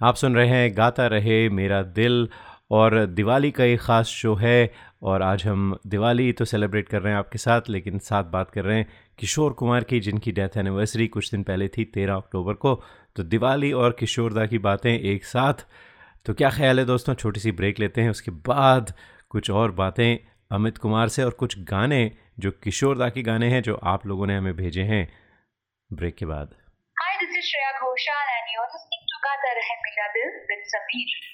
आप 0.00 0.14
सुन 0.14 0.36
रहे 0.36 0.48
हैं 0.48 0.76
गाता 0.76 1.06
रहे 1.06 1.48
मेरा 1.58 1.82
दिल 1.98 2.28
और 2.74 2.94
दिवाली 3.06 3.50
का 3.50 3.64
एक 3.64 3.80
ख़ास 3.80 4.06
शो 4.06 4.34
है 4.34 4.72
और 5.02 5.22
आज 5.22 5.46
हम 5.46 5.78
दिवाली 5.86 6.32
तो 6.32 6.44
सेलिब्रेट 6.44 6.88
कर 6.88 7.02
रहे 7.02 7.12
हैं 7.12 7.18
आपके 7.18 7.38
साथ 7.38 7.68
लेकिन 7.68 7.98
साथ 7.98 8.24
बात 8.24 8.50
कर 8.50 8.64
रहे 8.64 8.76
हैं 8.76 8.86
किशोर 9.18 9.52
कुमार 9.52 9.84
की 9.84 10.00
जिनकी 10.00 10.32
डेथ 10.32 10.56
एनिवर्सरी 10.56 11.06
कुछ 11.08 11.30
दिन 11.30 11.42
पहले 11.42 11.68
थी 11.68 11.84
तेरह 11.84 12.14
अक्टूबर 12.14 12.54
को। 12.54 12.74
तो 13.16 13.22
दिवाली 13.22 13.72
और 13.72 13.96
किशोरदा 13.98 14.46
की 14.46 14.58
बातें 14.58 14.90
एक 14.90 15.24
साथ। 15.24 15.66
तो 16.26 16.34
क्या 16.34 16.50
ख्याल 16.50 16.78
है 16.78 16.84
दोस्तों? 16.84 17.14
छोटी 17.14 17.40
सी 17.40 17.52
ब्रेक 17.52 17.80
लेते 17.80 18.00
हैं 18.00 18.10
उसके 18.10 18.30
बाद 18.48 18.92
कुछ 19.30 19.50
और 19.50 19.72
बातें 19.72 20.10
अमित 20.50 20.78
कुमार 20.78 21.08
से 21.08 21.24
और 21.24 21.30
कुछ 21.30 21.58
गाने 21.58 22.00
जो 22.38 22.50
किशोरदा 22.50 23.08
के 23.08 23.22
गाने 23.22 23.50
हैं 23.50 23.62
जो 23.62 23.74
आप 23.92 24.06
लोगों 24.06 24.26
ने 24.26 24.36
हमें 24.36 24.56
भेजे 24.56 24.82
हैं। 24.82 25.04
ब्रेक 25.92 26.16
के 26.16 26.26
बाद। 26.26 26.56
Hi, 26.96 27.12
this 27.22 27.38
is 27.38 27.46
Shreya 27.50 27.72
Ghoshal 27.78 28.34
and 28.38 28.56
you're 28.56 28.68
listening 28.74 29.06
to 29.12 29.22
Gata 29.28 29.54
Rahe 29.60 29.78
Dil 30.18 30.34
with 30.50 30.68
Sameer. 30.74 31.33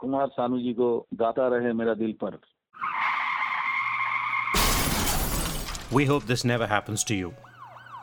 Kumar 0.00 0.26
Sanu 0.36 0.58
ji 0.58 0.72
को 0.80 0.88
गाता 1.22 1.48
रहे 1.56 1.72
मेरा 1.80 1.94
दिल 2.04 2.14
पर 2.24 2.38
We 5.92 6.04
hope 6.06 6.26
this 6.26 6.44
never 6.44 6.66
happens 6.66 7.04
to 7.04 7.14
you. 7.14 7.34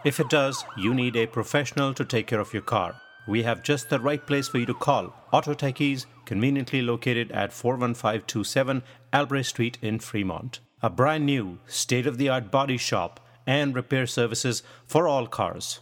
If 0.05 0.19
it 0.19 0.29
does, 0.29 0.63
you 0.77 0.93
need 0.93 1.17
a 1.17 1.27
professional 1.27 1.93
to 1.93 2.05
take 2.05 2.27
care 2.27 2.39
of 2.39 2.53
your 2.53 2.61
car. 2.61 2.95
We 3.27 3.43
have 3.43 3.63
just 3.63 3.89
the 3.89 3.99
right 3.99 4.25
place 4.25 4.47
for 4.47 4.57
you 4.57 4.65
to 4.65 4.73
call. 4.73 5.13
Auto 5.31 5.53
Techies, 5.53 6.05
conveniently 6.25 6.81
located 6.81 7.31
at 7.31 7.53
41527 7.53 8.83
Albrecht 9.13 9.49
Street 9.49 9.77
in 9.81 9.99
Fremont. 9.99 10.59
A 10.81 10.89
brand 10.89 11.25
new, 11.25 11.59
state 11.67 12.05
of 12.05 12.17
the 12.17 12.27
art 12.27 12.51
body 12.51 12.77
shop 12.77 13.19
and 13.47 13.75
repair 13.75 14.05
services 14.07 14.63
for 14.85 15.07
all 15.07 15.27
cars. 15.27 15.79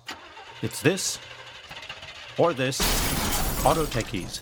It's 0.61 0.81
this 0.81 1.17
or 2.37 2.53
this. 2.53 2.79
Auto 3.65 3.85
Techies, 3.85 4.41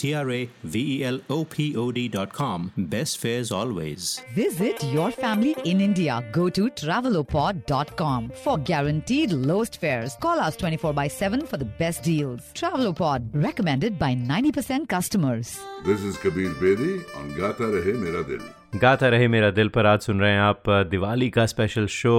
T 0.00 0.14
R 0.14 0.30
A 0.30 0.48
V 0.64 0.82
E 0.94 1.04
L 1.04 1.20
O 1.28 1.44
P 1.44 1.76
O 1.76 1.90
D.com. 1.92 2.72
Best 2.76 3.18
fares 3.18 3.50
always. 3.50 4.20
Visit 4.34 4.84
your 4.84 5.10
family 5.10 5.56
in 5.64 5.80
India. 5.80 6.18
Go 6.32 6.48
to 6.50 6.68
travelopod.com 6.82 8.30
for 8.44 8.58
guaranteed 8.58 9.32
lowest 9.32 9.80
fares. 9.80 10.16
Call 10.20 10.38
us 10.38 10.56
24 10.56 10.92
by 10.92 11.08
7 11.08 11.46
for 11.46 11.56
the 11.56 11.64
best 11.64 12.04
deals. 12.04 12.40
Travelopod, 12.54 13.28
recommended 13.32 13.98
by 13.98 14.14
90% 14.14 14.88
customers. 14.88 15.58
This 15.84 16.02
is 16.02 16.16
Kabir 16.16 16.54
Bedi 16.62 16.94
on 17.16 17.34
Gata 17.36 17.64
Rahe 17.74 17.98
Mera 18.06 18.24
Dil. 18.30 18.46
गाता 18.76 19.08
रहे 19.08 19.26
मेरा 19.28 19.50
दिल 19.50 19.68
पर 19.74 19.86
आज 19.86 20.00
सुन 20.00 20.20
रहे 20.20 20.30
हैं 20.30 20.40
आप 20.40 20.68
दिवाली 20.90 21.28
का 21.30 21.44
स्पेशल 21.46 21.86
शो 21.92 22.16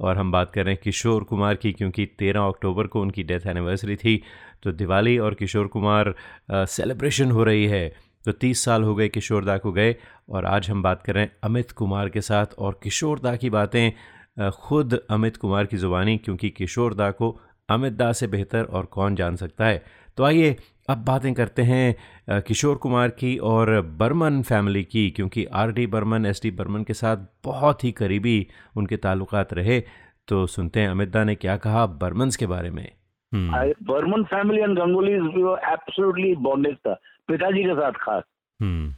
और 0.00 0.18
हम 0.18 0.30
बात 0.32 0.50
कर 0.50 0.64
रहे 0.64 0.74
हैं 0.74 0.80
किशोर 0.82 1.24
कुमार 1.30 1.54
की 1.62 1.72
क्योंकि 1.72 2.06
13 2.20 2.48
अक्टूबर 2.48 2.86
को 2.92 3.00
उनकी 3.02 3.22
डेथ 3.30 3.46
एनिवर्सरी 3.46 3.96
थी 3.96 4.14
तो 4.62 4.72
दिवाली 4.72 5.18
और 5.18 5.34
किशोर 5.34 5.66
कुमार 5.66 6.14
सेलिब्रेशन 6.52 7.30
हो 7.30 7.44
रही 7.44 7.66
है। 7.66 7.88
तो 8.24 8.32
30 8.32 8.64
साल 8.64 8.82
हो 8.82 8.94
गए 8.94 9.08
किशोर 9.08 9.44
दा 9.44 9.56
को 9.58 9.72
गए 9.72 9.94
और 10.28 10.44
आज 10.44 10.70
हम 10.70 10.82
बात 10.82 11.02
कर 11.02 11.14
रहे 11.14 11.24
हैं 11.24 11.32
अमित 11.44 11.70
कुमार 11.72 12.08
के 12.08 12.20
साथ 12.20 12.54
और 12.58 12.78
किशोर 12.82 13.20
दा 13.20 13.34
की 13.36 13.50
बातें 13.50 14.50
खुद 14.52 14.98
अमित 15.10 15.36
कुमार 15.36 15.66
की 15.66 15.76
ज़ुबानी 15.76 16.16
क्योंकि 16.16 16.50
किशोर 16.50 16.94
दा 16.94 17.10
को 17.10 17.38
अमित 17.68 17.92
दा 17.92 18.12
से 18.12 18.26
बेहतर 18.26 18.64
और 18.64 18.84
कौन 18.86 19.14
जान 19.16 19.36
सकता 19.36 19.66
है। 19.66 19.82
तो 20.16 20.24
आइए 20.24 20.56
अब 20.90 20.98
बातें 21.04 21.32
करते 21.34 21.62
हैं 21.62 22.40
किशोर 22.42 22.76
कुमार 22.76 23.08
की 23.10 23.36
और 23.38 23.80
बर्मन 23.98 24.42
फैमिली 24.42 24.82
की 24.84 25.10
क्योंकि 25.10 25.44
R 25.44 25.72
D 25.72 25.86
Burman, 25.86 26.26
S 26.26 26.40
D 26.42 26.50
Burman 26.50 26.84
के 26.84 26.94
साथ 26.94 27.16
बहुत 27.44 27.84
ही 27.84 27.92
करीबी 27.92 28.46
उनके 28.76 28.96
ताल्लुकात 28.96 29.52
रहे। 29.54 29.80
तो 30.28 30.46
सुनते 30.46 30.80
हैं 30.80 30.88
अमित 30.88 31.08
दा 31.08 31.24
ने 31.24 31.34
क्या 31.34 31.56
कहा 31.56 31.86
बर्मन्स 31.86 32.36
के 32.36 32.46
बारे 32.46 32.70
में। 32.70 32.90
Burman 33.32 34.22
family 34.24 34.60
and 34.60 34.78
Ganguly 34.78 35.12
absolutely 35.12 36.34
bondage 36.42 36.76
था 36.86 36.94
पिताजी 37.28 37.62
के 37.64 37.74
साथ 37.74 37.98
खास 38.00 38.22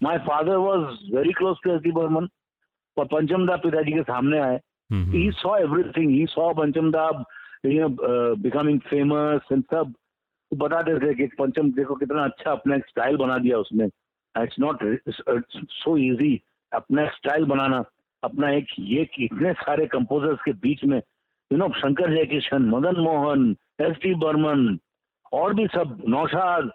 my 0.03 0.19
father 0.27 0.57
was 0.59 0.99
very 1.15 1.33
close 1.39 1.57
to 1.65 1.75
S 1.75 1.81
D 1.83 1.93
Burman 1.93 2.29
और 2.97 3.07
पंचम 3.07 3.47
दा 3.47 3.57
पिताजी 3.65 3.93
के 3.93 4.03
सामने 4.03 4.39
आए 4.41 4.59
he 4.91 5.31
saw 5.33 5.55
everything. 5.55 6.11
He 6.11 6.27
saw 6.27 6.53
Pancham 6.53 6.91
Da, 6.93 7.25
you 7.63 7.81
know, 7.81 7.97
uh, 8.03 8.35
becoming 8.37 8.81
famous 8.91 9.43
and 9.51 9.65
सब 9.71 9.95
वो 10.53 10.57
बताते 10.59 10.99
थे 11.01 11.15
कि 11.15 11.27
पंचम 11.39 11.71
देखो 11.73 11.95
कितना 11.95 12.25
अच्छा 12.25 12.53
अपना 12.53 12.79
स्टाइल 12.79 13.17
बना 13.17 13.37
दिया 13.39 13.59
उसने 13.59 13.85
इट्स 14.35 14.57
नॉट 14.61 14.83
सो 15.73 15.97
इजी 15.97 16.35
अपना 16.73 17.07
स्टाइल 17.17 17.45
बनाना 17.45 17.83
अपना 18.23 18.51
एक 18.53 18.67
ये 18.79 19.07
इतने 19.19 19.53
सारे 19.61 19.87
कंपोजर्स 19.93 20.39
के 20.45 20.53
बीच 20.65 20.85
में 20.85 21.01
you 21.53 21.59
know 21.59 21.69
Shankar 21.79 22.15
Jaikishan 22.15 22.69
Madan 22.75 23.01
Mohan 23.03 23.51
S 23.87 23.97
T 24.03 24.15
Burman 24.25 24.79
और 25.41 25.55
भी 25.55 25.67
सब 25.75 26.03
नौशाद 26.09 26.71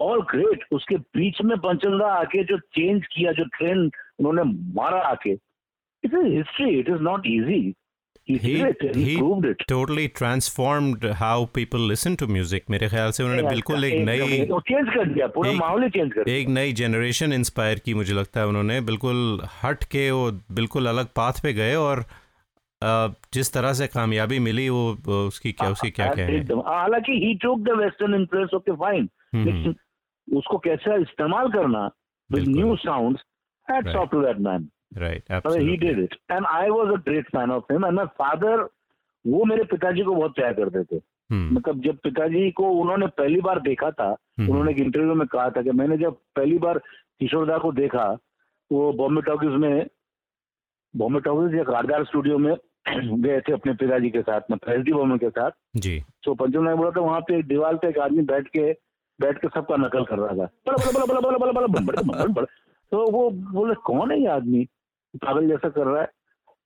ऑल 0.00 0.22
ग्रेट 0.30 0.64
उसके 0.72 0.96
बीच 1.18 1.42
में 1.44 1.56
पंचम 1.58 1.98
दा 1.98 2.06
आके 2.14 2.44
जो 2.44 2.58
चेंज 2.78 3.06
किया 3.12 3.32
जो 3.32 3.44
ट्रेन 3.58 3.78
उन्होंने 4.18 4.42
मारा 4.80 5.00
आके। 5.10 5.30
It 5.30 6.14
is 6.14 6.26
history 6.34 6.78
it 6.78 6.88
is 6.88 7.02
not 7.10 7.26
easy 7.26 7.62
he 8.28 8.34
he, 8.42 8.50
it 8.64 8.82
he, 8.96 9.14
proved 9.18 9.46
it 9.50 9.62
totally 9.70 10.02
transformed 10.18 11.04
how 11.20 11.36
people 11.56 11.86
listen 11.92 12.16
to 12.18 12.26
music 12.34 12.68
मेरे 12.70 12.88
ख्याल 12.88 13.10
से 13.12 13.22
उन्होंने 13.22 13.42
बिल्कुल 13.48 13.84
एक 13.84 13.94
नई 14.06 14.46
चेंज 14.68 14.88
कर 14.94 15.08
दिया 15.14 15.26
पूरा 15.36 15.52
माहौल 15.52 15.82
ही 15.82 15.88
चेंज 15.90 16.12
कर 16.12 16.24
दिया। 16.24 16.36
एक 16.36 16.48
नई 16.48 16.72
जनरेशन 16.80 17.32
इंस्पायर 17.32 17.78
की 17.84 17.94
मुझे 17.94 18.14
लगता 18.14 18.40
है 18.40 18.46
उन्होंने। 18.46 18.80
बिल्कुल 18.90 19.40
हट 19.62 19.84
के 19.94 20.10
वो 20.10 20.30
बिल्कुल 20.60 20.86
अलग 20.88 21.06
पाथ 21.16 21.42
पे 21.42 21.52
गए 21.54 21.74
और 21.76 22.04
जिस 23.34 23.52
तरह 23.52 23.72
से 23.72 23.86
कामयाबी 23.88 24.38
मिली 24.40 24.68
वो 24.68 24.84
उसकी 25.26 25.52
क्या 25.52 25.70
उसकी 25.70 25.90
क्या 25.90 26.12
क्या 26.14 26.26
है 26.26 26.40
हालाँकि 26.68 27.18
he 27.24 27.34
took 27.42 27.60
the 27.60 27.78
western 27.78 28.14
influence 28.14 28.54
okay 28.54 28.72
fine 28.76 29.08
hmm, 29.34 29.44
लेकिन 29.44 29.74
उसको 30.28 30.58
कैसे 30.58 31.00
इस्तेमाल 31.02 31.48
करना 31.52 31.90
with 32.30 32.48
new 32.48 32.76
sounds 32.78 33.22
Right. 33.68 33.96
off 33.96 34.10
to 34.10 34.20
that 34.22 34.40
man. 34.40 34.64
Right 34.98 35.22
he 35.22 35.34
absolutely 35.34 35.88
did 35.88 35.98
it. 35.98 36.14
And 36.28 36.46
I 36.46 36.70
was 36.70 36.90
a 36.94 37.00
great 37.00 37.28
fan 37.34 37.52
of 37.52 37.70
him. 37.70 37.84
And 37.84 37.98
my 37.98 38.06
father, 38.20 38.56
वो 39.24 39.44
मेरे 39.44 39.64
पिताजी 39.64 40.02
को 40.02 40.14
बहुत 40.14 40.34
प्यार 40.34 40.52
करते 40.52 40.82
थे 40.84 41.00
हम्म 41.30 41.54
मतलब 41.56 41.80
जब 41.82 41.98
पिताजी 42.04 42.50
को 42.50 42.70
उन्होंने 42.80 43.06
पहली 43.18 43.40
बार 43.40 43.60
देखा 43.60 43.90
था 43.90 44.08
हम्म। 44.08 44.48
उन्होंने 44.50 44.72
एक 44.72 44.78
इंटरव्यू 44.78 45.14
में 45.14 45.26
कहा 45.26 45.48
था 45.50 45.62
कि 45.62 45.70
मैंने 45.70 45.96
जब 45.98 46.16
पहली 46.36 46.58
बार 46.58 46.78
किशोरदा 47.20 47.58
को 47.58 47.72
देखा 47.72 48.06
वो 48.70 48.92
बॉम्बे 48.92 49.22
टॉकीज 49.22 49.54
में 49.62 49.86
बॉम्बे 50.94 51.20
टॉकीज 51.20 51.54
या 51.54 51.64
कारदार 51.64 52.04
स्टूडियो 52.04 52.38
में 52.38 52.54
गए 52.86 53.40
थे 53.40 53.52
अपने 53.52 53.72
पिताजी 53.72 54.10
के 54.10 54.22
साथ 54.22 54.50
में 54.50 54.56
एस 54.68 54.80
डी 54.80 55.18
के 55.18 55.30
साथ 55.30 55.50
जी 55.76 55.98
तो 56.24 56.34
पंचम 56.34 56.62
नायक 56.62 56.76
बोला 56.76 56.90
था 56.90 57.00
वहाँ 57.00 57.20
पे 57.20 57.42
दीवार 57.42 57.76
पे 57.76 57.88
एक 57.88 57.98
आदमी 57.98 58.22
बैठ 58.22 58.48
के 58.48 58.72
बैठ 59.18 59.38
के 59.38 59.48
सबका 59.48 59.76
नकल 59.76 60.04
कर 60.04 60.18
रहा 60.18 60.34
था 60.36 60.46
तो 62.92 63.10
वो 63.10 63.30
बोले 63.52 63.74
कौन 63.84 64.10
है 64.12 64.20
ये 64.20 64.26
आदमी 64.28 64.64
पागल 65.14 65.48
जैसा 65.48 65.68
कर 65.68 65.86
रहा 65.86 66.00
है 66.00 66.08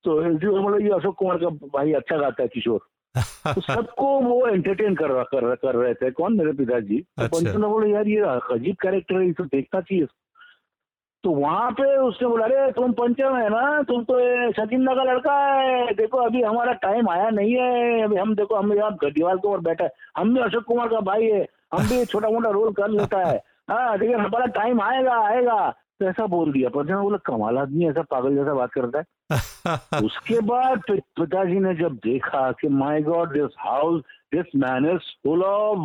तो 0.05 0.21
एस 0.23 0.37
डी 0.37 0.85
ये 0.85 0.91
अशोक 0.91 1.17
कुमार 1.19 1.39
का 1.39 1.49
भाई 1.69 1.93
अच्छा 1.93 2.17
गाता 2.17 2.43
है 2.43 2.49
किशोर 2.49 2.81
तो 3.15 3.61
सबको 3.61 4.07
वो 4.21 4.47
एंटरटेन 4.47 4.95
कर 4.95 5.11
रहा 5.11 5.23
कर, 5.55 5.75
रहे 5.75 5.95
थे 5.95 6.11
कौन 6.11 6.37
मेरे 6.37 6.53
पिताजी 6.53 6.99
अच्छा। 6.99 7.27
तो 7.27 7.37
पंचम 7.37 7.61
ने 7.61 7.69
बोले 7.69 7.91
यार 7.91 8.09
ये 8.09 8.21
अजीब 8.55 8.77
कैरेक्टर 8.83 9.21
है 9.21 9.29
इसको 9.29 9.45
देखना 9.45 9.81
चाहिए 9.81 10.07
तो 11.27 11.31
वहाँ 11.31 11.71
पे 11.71 11.85
उसने 11.99 12.29
बोला 12.29 12.45
अरे 12.45 12.71
तुम 12.73 12.93
पंचम 12.93 13.37
है 13.37 13.49
ना 13.51 13.83
तुम 13.83 14.03
तो 14.05 14.19
सचिंदा 14.53 14.95
का 14.95 15.03
लड़का 15.03 15.33
है। 15.33 15.95
देखो 15.95 16.19
अभी 16.19 16.43
हमारा 16.43 16.73
टाइम 16.73 17.09
आया 17.11 17.31
नहीं 17.31 17.55
है। 17.55 18.03
अभी 18.03 18.17
हम 18.17 18.35
देखो 18.35 18.55
हम 18.55 18.73
यहाँ 18.73 18.93
दीवार 19.05 19.37
के 19.37 19.49
ऊपर 19.49 19.61
बैठा 19.61 19.85
है। 19.85 19.91
हम 20.17 20.35
भी 20.35 20.41
अशोक 20.41 20.65
कुमार 20.65 20.89
का 20.89 21.01
भाई 21.01 21.27
है। 21.27 21.41
हम 21.75 21.89
भी 21.89 22.05
छोटा 22.05 22.29
मोटा 22.29 22.51
रोल 22.51 22.73
कर 22.73 22.89
लेता 22.89 23.27
है। 23.29 23.37
हाँ 23.71 23.97
लेकिन 23.97 24.21
हमारा 24.21 24.47
टाइम 24.47 24.81
आएगा 24.81 25.19
आएगा। 25.27 25.59
तो 25.71 26.07
ऐसा 26.07 26.27
बोल 26.27 26.53
दिया। 26.53 26.69
पंचम 26.69 26.95
ने 26.95 27.03
बोला 27.03 27.19
कमाल 27.27 27.59
आदमी 27.59 27.89
ऐसा 27.89 28.03
पागल 28.03 28.35
जैसा 28.37 28.55
बात 28.55 28.73
करता 28.73 28.99
है। 28.99 29.05
उसके 30.05 30.41
बाद 30.41 30.83
पिताजी 30.91 31.59
ने 31.59 31.75
जब 31.75 31.95
देखा 32.05 32.51
कि 32.53 32.69
my 32.69 33.03
god 33.03 33.33
this 33.33 33.55
house 33.59 34.03
this 34.35 34.57
man 34.57 34.91
is 34.91 35.13
full 35.25 35.43
of 35.43 35.79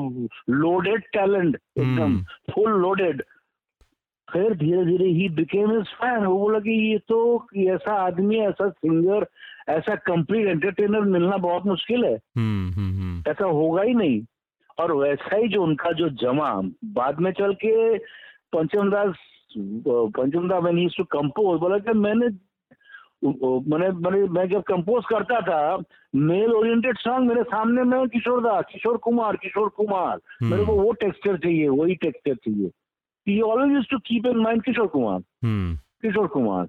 loaded 0.50 1.03
talent 1.13 1.57
एकदम 1.77 2.01
हम्म। 2.01 2.53
फुल 2.53 2.71
लोडेड 2.71 3.24
फिर 4.33 4.53
धीरे 4.53 4.85
धीरे 4.85 5.05
ही 5.05 5.29
बिकेम 5.29 5.71
इज़ 5.71 5.83
फ़ैन 5.83 6.25
वो 6.25 6.38
बोला 6.38 6.59
कि 6.59 6.91
ये 6.91 6.97
तो 6.97 7.47
ऐसा 7.57 7.93
आदमी 7.93 8.38
ऐसा 8.38 8.69
सिंगर 8.69 9.25
ऐसा 9.69 9.95
कंप्लीट 9.95 10.47
एंटरटेनर 10.47 11.01
मिलना 11.01 11.38
बहुत 11.38 11.65
मुश्किल 11.65 12.05
है। 12.05 12.19
हम्म 12.38 12.71
हम्म 12.71 13.01
हम्म। 13.01 13.31
ऐसा 13.31 13.45
होगा 13.45 13.81
ही 13.81 13.93
नहीं। 13.93 14.21
और 14.79 14.91
वैसा 14.91 15.35
ही 15.35 15.47
जो 15.47 15.63
उनका 15.63 15.91
जो 15.91 16.09
जमा 16.09 16.61
बाद 16.85 17.19
में 17.19 17.31
चल 17.31 17.53
के 17.53 17.97
पंचमदास 18.53 19.15
पंचमदास 19.57 20.63
पंचम 20.63 20.65
मैंने 20.65 20.88
टू 20.97 21.03
कंपोज 21.03 21.59
बोला 21.59 21.77
कि 21.77 21.93
मैंने 21.93 22.27
मैंने 23.69 23.89
मैंने 23.89 24.23
मैं 24.27 24.50
जब 24.50 24.61
कंपोज 24.63 25.03
करता 25.09 25.41
था 25.41 25.83
मेल 26.15 26.53
ओरिएंटेड 26.53 26.97
सॉन्ग 26.97 27.27
मेरे 27.29 27.43
सामने 27.43 27.83
में 27.83 28.07
किशोर 28.07 28.43
दास 28.43 28.63
किशोर 28.73 28.97
कुमार 28.97 29.35
किशोर 29.35 29.69
कुमार। 29.69 30.19
मेरे 30.43 30.65
को 30.65 30.71
वो 30.71 30.91
टेक्सचर 30.91 31.38
चाहिए 31.38 31.67
वही 31.67 31.95
टेक्सचर 31.95 32.35
चाहिए। 32.35 32.71
Use 33.27 33.85
to 33.91 33.97
keep 33.99 34.25
in 34.25 34.37
mind 34.37 34.61
Kishore 34.63 34.87
Kumar 34.87 35.19
hmm 35.43 35.75
Kishore 35.75 36.27
Kumar 36.27 36.67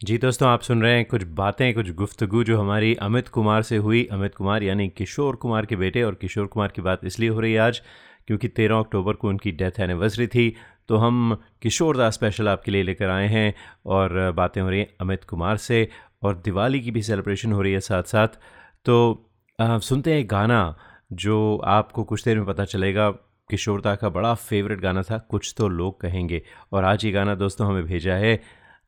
ji 0.00 0.16
दोस्तों 0.18 0.48
आप 0.48 0.60
सुन 0.60 0.82
रहे 0.82 0.94
हैं 0.96 1.04
कुछ 1.04 1.24
बातें 1.24 1.72
कुछ 1.74 1.90
गुफ्तगु 1.94 2.42
जो 2.44 2.58
हमारी 2.60 2.94
अमित 2.94 3.28
कुमार 3.28 3.62
से 3.62 3.76
हुई। 3.76 4.04
अमित 4.12 4.34
कुमार 4.34 4.62
यानी 4.62 4.88
किशोर 4.88 5.36
कुमार 5.36 5.66
के 5.66 5.76
बेटे 5.76 6.02
और 6.02 6.14
किशोर 6.14 6.46
कुमार 6.46 6.68
की 6.68 6.82
बात 6.82 7.04
इसलिए 7.04 7.28
हो 7.28 7.40
रही 7.40 7.52
है 7.52 7.58
आज 7.58 7.80
क्योंकि 8.26 8.48
तेरह 8.48 8.78
अक्टूबर 8.78 9.12
को 9.12 9.28
उनकी 9.28 9.52
डेथ 9.52 9.80
एनिवर्सरी 9.80 10.26
थी। 10.26 10.54
तो 10.88 10.96
हम 10.96 11.36
किशोर 11.62 11.96
दा 11.96 12.10
स्पेशल 12.10 12.48
आपके 12.48 12.70
लिए 12.70 12.82
लेकर 12.82 13.10
आए 13.10 13.26
हैं 13.28 13.54
और 13.86 14.32
बातें 14.36 14.60
हो 14.62 14.68
रही 14.68 14.80
हैं 14.80 14.88
अमित 15.00 15.24
कुमार 15.24 15.56
से 15.56 15.88
और 16.22 16.34
दिवाली 16.44 16.80
की 16.80 16.90
भी 16.90 17.02
सेलिब्रेशन 17.02 17.52
हो 17.52 17.62
रही 17.62 17.72
है 17.72 17.80
साथ 17.80 18.02
साथ 18.02 18.28
तो 18.84 18.96
आ, 19.58 19.78
सुनते 19.78 20.14
हैं 20.14 20.26
गाना 20.30 20.76
जो 21.12 21.56
आपको 21.56 22.04
कुछ 22.04 22.24
देर 22.24 22.36
में 22.36 22.46
पता 22.46 22.64
चलेगा। 22.64 23.12
किशोर 23.52 23.80
दा 23.80 23.94
का 23.94 24.08
बड़ा 24.08 24.32
फेवरेट 24.34 24.80
गाना 24.80 25.02
था, 25.02 25.18
कुछ 25.18 25.54
तो 25.58 25.68
लोग 25.68 26.00
कहेंगे 26.00 26.42
और 26.72 26.84
आज 26.84 27.04
ये 27.04 27.10
गाना 27.12 27.34
दोस्तों 27.34 27.66
हमें 27.68 27.84
भेजा 27.84 28.14
है 28.16 28.40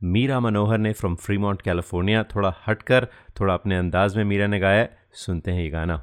मीरा 0.03 0.41
मनोहर 0.41 0.79
ने 0.79 0.93
फ्रॉम 0.93 1.15
फ्रीमॉन्ट 1.17 1.63
कैलिफ़ोर्निया 1.63 2.23
थोड़ा 2.25 2.55
हटकर, 2.67 3.07
थोड़ा 3.41 3.55
अपने 3.55 3.77
अंदाज 3.77 4.17
में 4.17 4.25
मीरा 4.25 4.47
ने 4.47 4.59
गाया। 4.61 4.89
सुनते 5.15 5.51
हैं 5.51 5.63
ये 5.63 5.69
गाना 5.71 6.03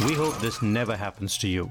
We 0.06 0.14
hope 0.14 0.38
this 0.38 0.60
never 0.62 0.96
happens 0.96 1.38
to 1.38 1.48
you. 1.48 1.70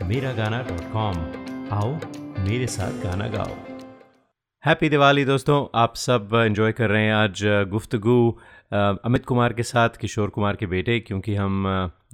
Miragana.com. 0.00 1.16
आओ, 1.72 1.88
मेरे 2.38 2.66
साथ 2.66 2.92
गाना 3.02 3.26
गाओ। 3.28 3.54
हैप्पी 4.64 4.88
दिवाली 4.88 5.24
दोस्तों। 5.24 5.66
आप 5.74 5.96
सब 5.96 6.28
इन्जॉय 6.34 6.72
कर 6.72 6.90
रहे 6.90 7.02
हैं 7.02 7.12
आज 7.14 7.42
गुफ्तगु 7.68 8.38
अमित 9.04 9.24
कुमार 9.24 9.52
के 9.52 9.62
साथ, 9.62 9.88
किशोर 9.88 10.28
कुमार 10.28 10.56
के 10.56 10.66
बेटे, 10.66 10.98
क्योंकि 11.00 11.34
हम 11.34 11.64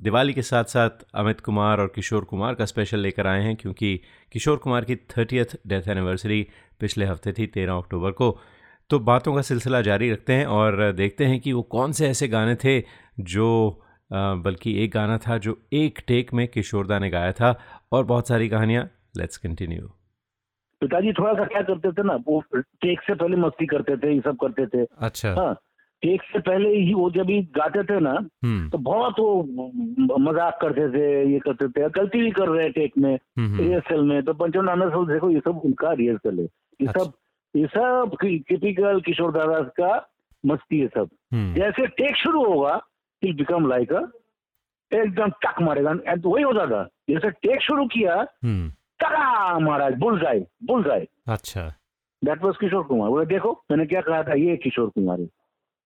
दिवाली 0.01 0.33
के 0.33 0.42
साथ 0.42 0.64
साथ 0.64 1.05
अमित 1.14 1.40
कुमार 1.40 1.81
और 1.81 1.92
किशोर 1.94 2.25
कुमार 2.25 2.55
का 2.55 2.64
स्पेशल 2.64 2.99
लेकर 2.99 3.27
आए 3.27 3.42
हैं, 3.42 3.57
क्योंकि 3.57 4.01
किशोर 4.33 4.57
कुमार 4.57 4.85
की 4.85 4.96
थर्टियथ 4.96 5.57
डेथ 5.66 5.88
एनिवर्सरी 5.88 6.46
पिछले 6.81 7.05
हफ़्ते 7.05 7.33
थी, 7.33 7.46
तेरह 7.46 7.75
अक्टूबर 7.75 8.11
को। 8.11 8.38
तो 8.90 8.99
बातों 8.99 9.35
का 9.35 9.42
सिलसिला 9.42 9.81
जारी 9.81 10.12
रखते 10.12 10.33
हैं 10.33 10.46
और 10.46 10.92
देखते 10.92 11.25
हैं 11.25 11.40
कि 11.40 11.53
वो 11.53 11.62
कौन 11.62 11.92
से 11.92 12.09
ऐसे 12.09 12.29
गाने 12.29 12.55
थे 12.55 12.83
जो 13.20 13.83
बल्कि 14.12 14.72
एक 14.85 14.90
गाना 14.90 15.16
था 15.18 15.37
जो 15.38 15.57
एक 15.72 15.99
टेक 16.07 16.33
में 16.35 16.46
किशोरदा 16.49 16.99
ने 16.99 17.09
गाया 17.11 17.33
था। 17.33 17.51
और 17.96 18.04
बहुत 18.06 18.28
सारी 18.28 18.48
कहानियाँ। 18.48 18.88
लेट्स 19.16 19.37
कंटिन्यू 19.38 19.87
पिताजी 20.82 21.12
थोड़ा 21.12 21.32
सा 21.35 21.44
क्या 21.46 21.61
करते 21.64 21.90
थे 21.92 22.02
ना 22.02 22.14
वो 22.26 22.40
टेक 22.54 23.00
से 23.02 23.14
पहले 23.14 23.37
मस्ती 23.38 23.66
करते 23.66 23.96
थे 23.96 24.12
ये 24.14 24.20
सब 24.20 24.37
करते 24.40 24.66
थे। 24.66 24.85
अच्छा। 25.00 25.32
हाँ 25.35 25.54
टेक 26.02 26.22
से 26.22 26.38
पहले 26.40 26.68
ही 26.70 26.92
वो 26.94 27.11
जब 27.11 27.30
ही 27.30 27.40
गाते 27.52 27.82
थे 27.85 27.98
ना 28.00 28.14
तो 28.72 28.78
बहुत 28.80 29.20
वो 29.20 30.18
मज़ाक 30.20 30.59
करते 30.62 30.88
थे 30.92 31.06
ये 31.32 31.38
करते 31.44 31.68
थे 31.68 31.88
गलती 31.90 32.18
भी 32.18 32.30
कर 32.30 32.48
रहे 32.48 32.64
हैं 32.64 32.72
टेक 32.72 32.98
में 32.98 33.18
रिहर्सल 33.38 34.02
में। 34.04 34.22
तो 34.24 34.35
पंचम 34.35 34.64
नाना 34.64 34.88
सब 34.90 35.06
देखो 35.09 35.30
ये 35.30 35.40
सब 35.40 35.61
उनका 35.64 35.92
रिहर्सल 35.94 36.38
है। 36.38 36.44
ये 36.80 36.87
सब 36.88 37.12
ये 37.54 37.66
सब 37.68 38.16
टिपिकल 38.22 39.00
किशोर 39.00 39.32
दादा 39.32 39.61
का 39.80 39.94
मस्ती 40.44 40.80
है 40.80 40.88
सब। 40.88 41.09
जैसे 41.54 41.87
टेक 41.96 42.16
शुरू 42.16 42.44
होगा 42.44 42.80
इल 43.22 43.35
बिकम 43.37 43.68
लाइक 43.68 43.92
एकदम 44.92 45.31
टक 45.44 45.61
मारेगा 45.62 45.92
वही 46.25 46.42
होता 46.42 46.66
था 46.66 46.83
जैसे 47.11 47.31
टेक 47.31 47.62
शुरू 47.62 47.87
किया 47.88 48.22
तड़ा 49.03 49.59
महाराज 49.59 49.94
बुल 49.99 50.20
जाए 50.20 50.44
बुल 50.64 50.85
जाए 50.85 51.07
अच्छा। 51.29 51.62
That 52.22 52.42
was 52.42 52.55
Kishore 52.61 52.83
Kumar. 52.85 53.09
वो 53.11 53.25
देखो 53.25 53.53
मैंने 53.70 53.87
क्या 53.87 54.01
कहा 54.01 54.22
था? 54.22 54.35
ये 54.35 54.57
किशोर 54.57 54.88
कुमार 54.90 55.20
है। 55.20 55.27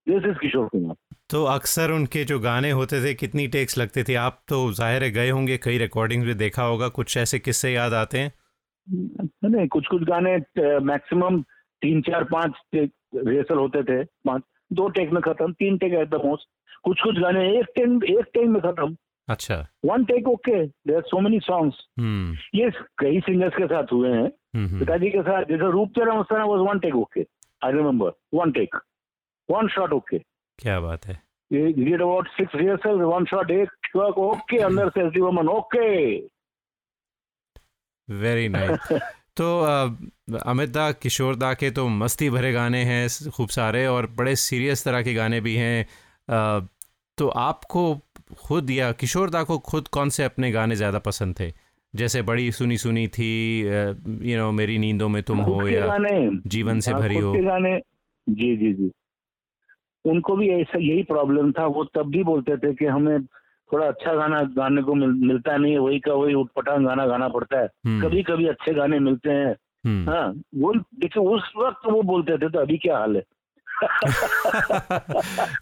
This 0.06 0.24
is 0.26 0.38
Kishore 0.40 0.66
Kumar. 0.68 0.94
तो 1.30 1.44
अक्सर 1.46 1.90
उनके 1.90 2.24
जो 2.24 2.38
गाने 2.40 2.70
होते 2.72 3.02
थे 3.04 3.14
कितनी 3.14 3.46
टेक्स 3.48 3.78
लगते 3.78 4.02
थे? 4.04 4.14
आप 4.16 4.40
तो 4.48 4.72
ज़ाहिर 4.72 5.02
है 5.04 5.10
गए 5.10 5.30
होंगे 5.30 5.56
कई 5.64 5.78
रिकॉर्डिंग्स 5.78 6.26
भी 6.26 6.34
देखा 6.36 6.62
होगा। 6.64 6.88
कुछ 6.90 7.16
ऐसे 7.16 7.38
किस्से 7.38 7.72
याद 7.72 7.94
आते 7.94 8.18
हैं? 8.18 8.32
नहीं 9.44 9.66
कुछ 9.68 9.86
कुछ 9.86 10.02
गाने 10.04 10.36
मैक्सिमम 10.84 11.40
तीन 11.82 12.00
चार 12.02 12.24
पाँच 12.32 12.52
रिहर्सल 12.74 13.58
होते 13.58 13.82
थे। 13.82 14.02
पाँच 14.26 14.42
दो 14.72 14.88
टेक 14.96 15.10
में 15.12 15.20
खत्म 15.22 15.52
तीन 15.54 15.78
टेक 15.78 15.92
एट 15.92 16.08
द 16.08 16.20
मोस्ट 16.24 16.48
कुछ 16.82 17.00
कुछ 17.00 17.18
गाने 17.18 17.44
एक 17.58 17.66
टेक 17.76 18.10
एक 18.10 18.26
टेक 18.34 18.48
में 18.48 18.60
खत्म। 18.62 18.96
अच्छा। 19.28 19.56
One 19.84 20.04
take 20.04 20.28
okay 20.28 20.66
there 20.66 21.00
so 21.00 21.20
many 21.20 21.40
songs 21.40 21.86
ये 22.54 22.70
कई 22.98 23.20
सिंगर्स 23.20 23.54
के 23.56 23.66
साथ 23.66 23.92
हुए 23.92 24.10
हैं। 24.10 24.28
पिताजी 24.78 25.10
के 25.10 25.22
साथ 25.22 25.44
जैसे 25.44 25.70
रूप 25.70 25.88
तेरा 25.88 26.14
मस्ताना 26.14 26.44
was 26.44 26.60
one 26.60 26.78
take 26.78 26.96
okay 26.96 27.26
I 27.64 27.72
remember 27.72 28.12
one 28.34 28.52
take 28.52 28.76
one 29.50 29.68
shot 29.68 29.92
okay 29.92 30.18
क्या 30.58 30.80
बात 30.80 31.06
है। 31.06 31.30
We 31.52 31.60
did 31.60 32.00
about 32.00 32.28
six 32.34 32.52
rehearsals, 32.54 33.00
one 33.12 33.24
shot, 33.28 33.50
एक 33.50 33.70
truck, 33.86 34.18
okay, 34.18 34.62
अंदर 34.62 34.88
से 34.88 35.06
S 35.06 35.12
D 35.12 35.20
okay. 35.20 36.20
Very 38.10 38.48
nice 38.48 38.92
तो 39.36 39.60
अमित 40.46 40.68
दा 40.68 40.92
किशोर 40.92 41.36
दा 41.36 41.52
के 41.54 41.70
तो 41.70 41.88
मस्ती 41.88 42.30
भरे 42.30 42.52
गाने 42.52 42.82
हैं 42.84 43.30
खूब 43.30 43.48
सारे 43.48 43.86
और 43.86 44.06
बड़े 44.06 44.36
सीरियस 44.36 44.84
तरह 44.84 45.02
के 45.02 45.14
गाने 45.14 45.40
भी 45.40 45.56
हैं। 45.56 45.86
तो 46.30 47.28
आपको 47.28 47.82
खुद 48.46 48.70
या 48.70 48.90
किशोर 48.92 49.30
दा 49.30 49.42
को 49.42 49.58
खुद 49.58 49.88
कौन 49.88 50.08
से 50.08 50.24
अपने 50.24 50.50
गाने 50.52 50.76
ज़्यादा 50.76 50.98
पसंद 50.98 51.34
थे? 51.40 51.52
जैसे 51.94 52.22
बड़ी 52.22 52.50
सुनी 52.52 52.76
सुनी 52.78 53.06
थी 53.08 53.30
यू 54.30 54.36
नो 54.38 54.50
मेरी 54.52 54.78
नींदों 54.78 55.08
में 55.08 55.22
तुम 55.22 55.38
हो 55.38 55.66
या 55.68 55.96
जीवन 56.46 56.80
से 56.80 56.90
हाँ, 56.92 57.00
भरी 57.00 57.18
हो। 57.18 57.32
गाने 57.32 57.78
जी 58.26 58.56
जी 58.56 58.72
जी। 58.72 58.90
उनको 60.04 60.36
भी 60.36 60.48
ऐसा 60.50 60.78
यही 60.78 61.02
प्रॉब्लम 61.02 61.50
था 61.52 61.66
वो 61.66 61.84
तब 61.84 62.10
भी 62.10 62.22
बोलते 62.24 62.56
थे 62.56 62.72
कि 62.74 62.84
हमें 62.86 63.24
थोड़ा 63.70 63.86
अच्छा 63.86 64.14
गाना 64.14 64.42
गाने 64.56 64.82
को 64.82 64.94
मिल, 64.94 65.10
मिलता 65.10 65.56
नहीं 65.56 65.72
है 65.72 65.78
वही 65.78 65.98
का 66.00 66.12
वही 66.12 66.34
उठपटांग 66.34 66.86
गाना 66.86 67.06
गाना 67.06 67.28
पड़ता 67.28 67.58
है। 67.60 67.68
हम्म। 67.86 68.02
कभी 68.02 68.22
कभी 68.22 68.46
अच्छे 68.46 68.74
गाने 68.74 68.98
मिलते 68.98 69.30
हैं। 69.30 69.54
हम्म। 69.86 70.10
हाँ 70.10 70.28
वो 70.56 70.72
देखिए 70.74 71.22
उस 71.34 71.52
वक्त 71.56 71.86
वो 71.86 72.02
बोलते 72.02 72.38
थे 72.38 72.48
तो 72.50 72.58
अभी 72.58 72.78
क्या 72.78 72.98
हाल 72.98 73.16
है? 73.16 73.22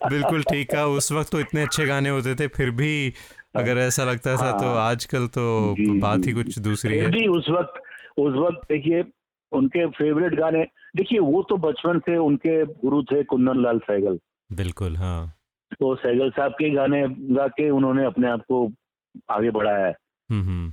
बिल्कुल 0.09 0.43
ठीक 0.43 0.75
है 0.75 0.87
उस 0.87 1.13
वक्त 1.13 1.33
तो 1.33 1.41
इतने 1.41 1.63
अच्छे 1.63 1.87
गाने 1.87 2.09
होते 2.09 2.35
थे 2.35 2.47
फिर 2.47 2.71
भी 2.71 3.13
अगर 3.57 3.79
ऐसा 3.79 4.05
लगता 4.05 4.37
था 4.37 4.51
तो 4.53 4.67
हाँ। 4.67 4.91
आजकल 4.91 5.27
तो 5.27 5.75
बात 6.01 6.27
ही 6.27 6.33
कुछ 6.33 6.59
दूसरी 6.59 6.99
है। 6.99 7.27
उस 7.29 7.47
वक्त 7.51 7.81
उस 8.19 8.35
वक्त 8.35 8.69
देखिए 8.73 9.05
उनके 9.53 9.87
फेवरेट 9.87 10.35
गाने 10.35 10.65
देखिए 10.97 11.19
वो 11.19 11.43
तो 11.43 11.57
बचपन 11.57 11.99
से 11.99 12.17
उनके 12.17 12.65
गुरु 12.65 13.03
थे 13.03 13.23
कुंदन 13.25 13.63
लाल 13.63 13.79
सहगल। 13.79 14.19
बिल्कुल 14.53 14.97
हाँ। 14.97 15.35
तो 15.81 15.95
सहगल 15.97 16.31
साहब 16.31 16.53
के 16.53 16.71
गाने 16.71 17.03
गा 17.09 17.47
के 17.49 17.71
उन्होंने 17.71 18.05
अपने 18.05 18.31
आप 18.31 18.41
को 18.41 18.73
आगे 19.31 19.51
बढ़ाया। 19.51 19.87
है 19.87 19.95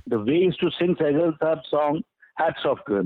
the 0.08 0.24
way 0.28 0.38
is 0.46 0.54
to 0.60 0.70
sing 0.70 0.96
Saigal 0.96 1.30
Sahab 1.32 1.60
song 1.64 2.02
hats 2.40 2.66
of 2.66 2.78
to 2.88 3.02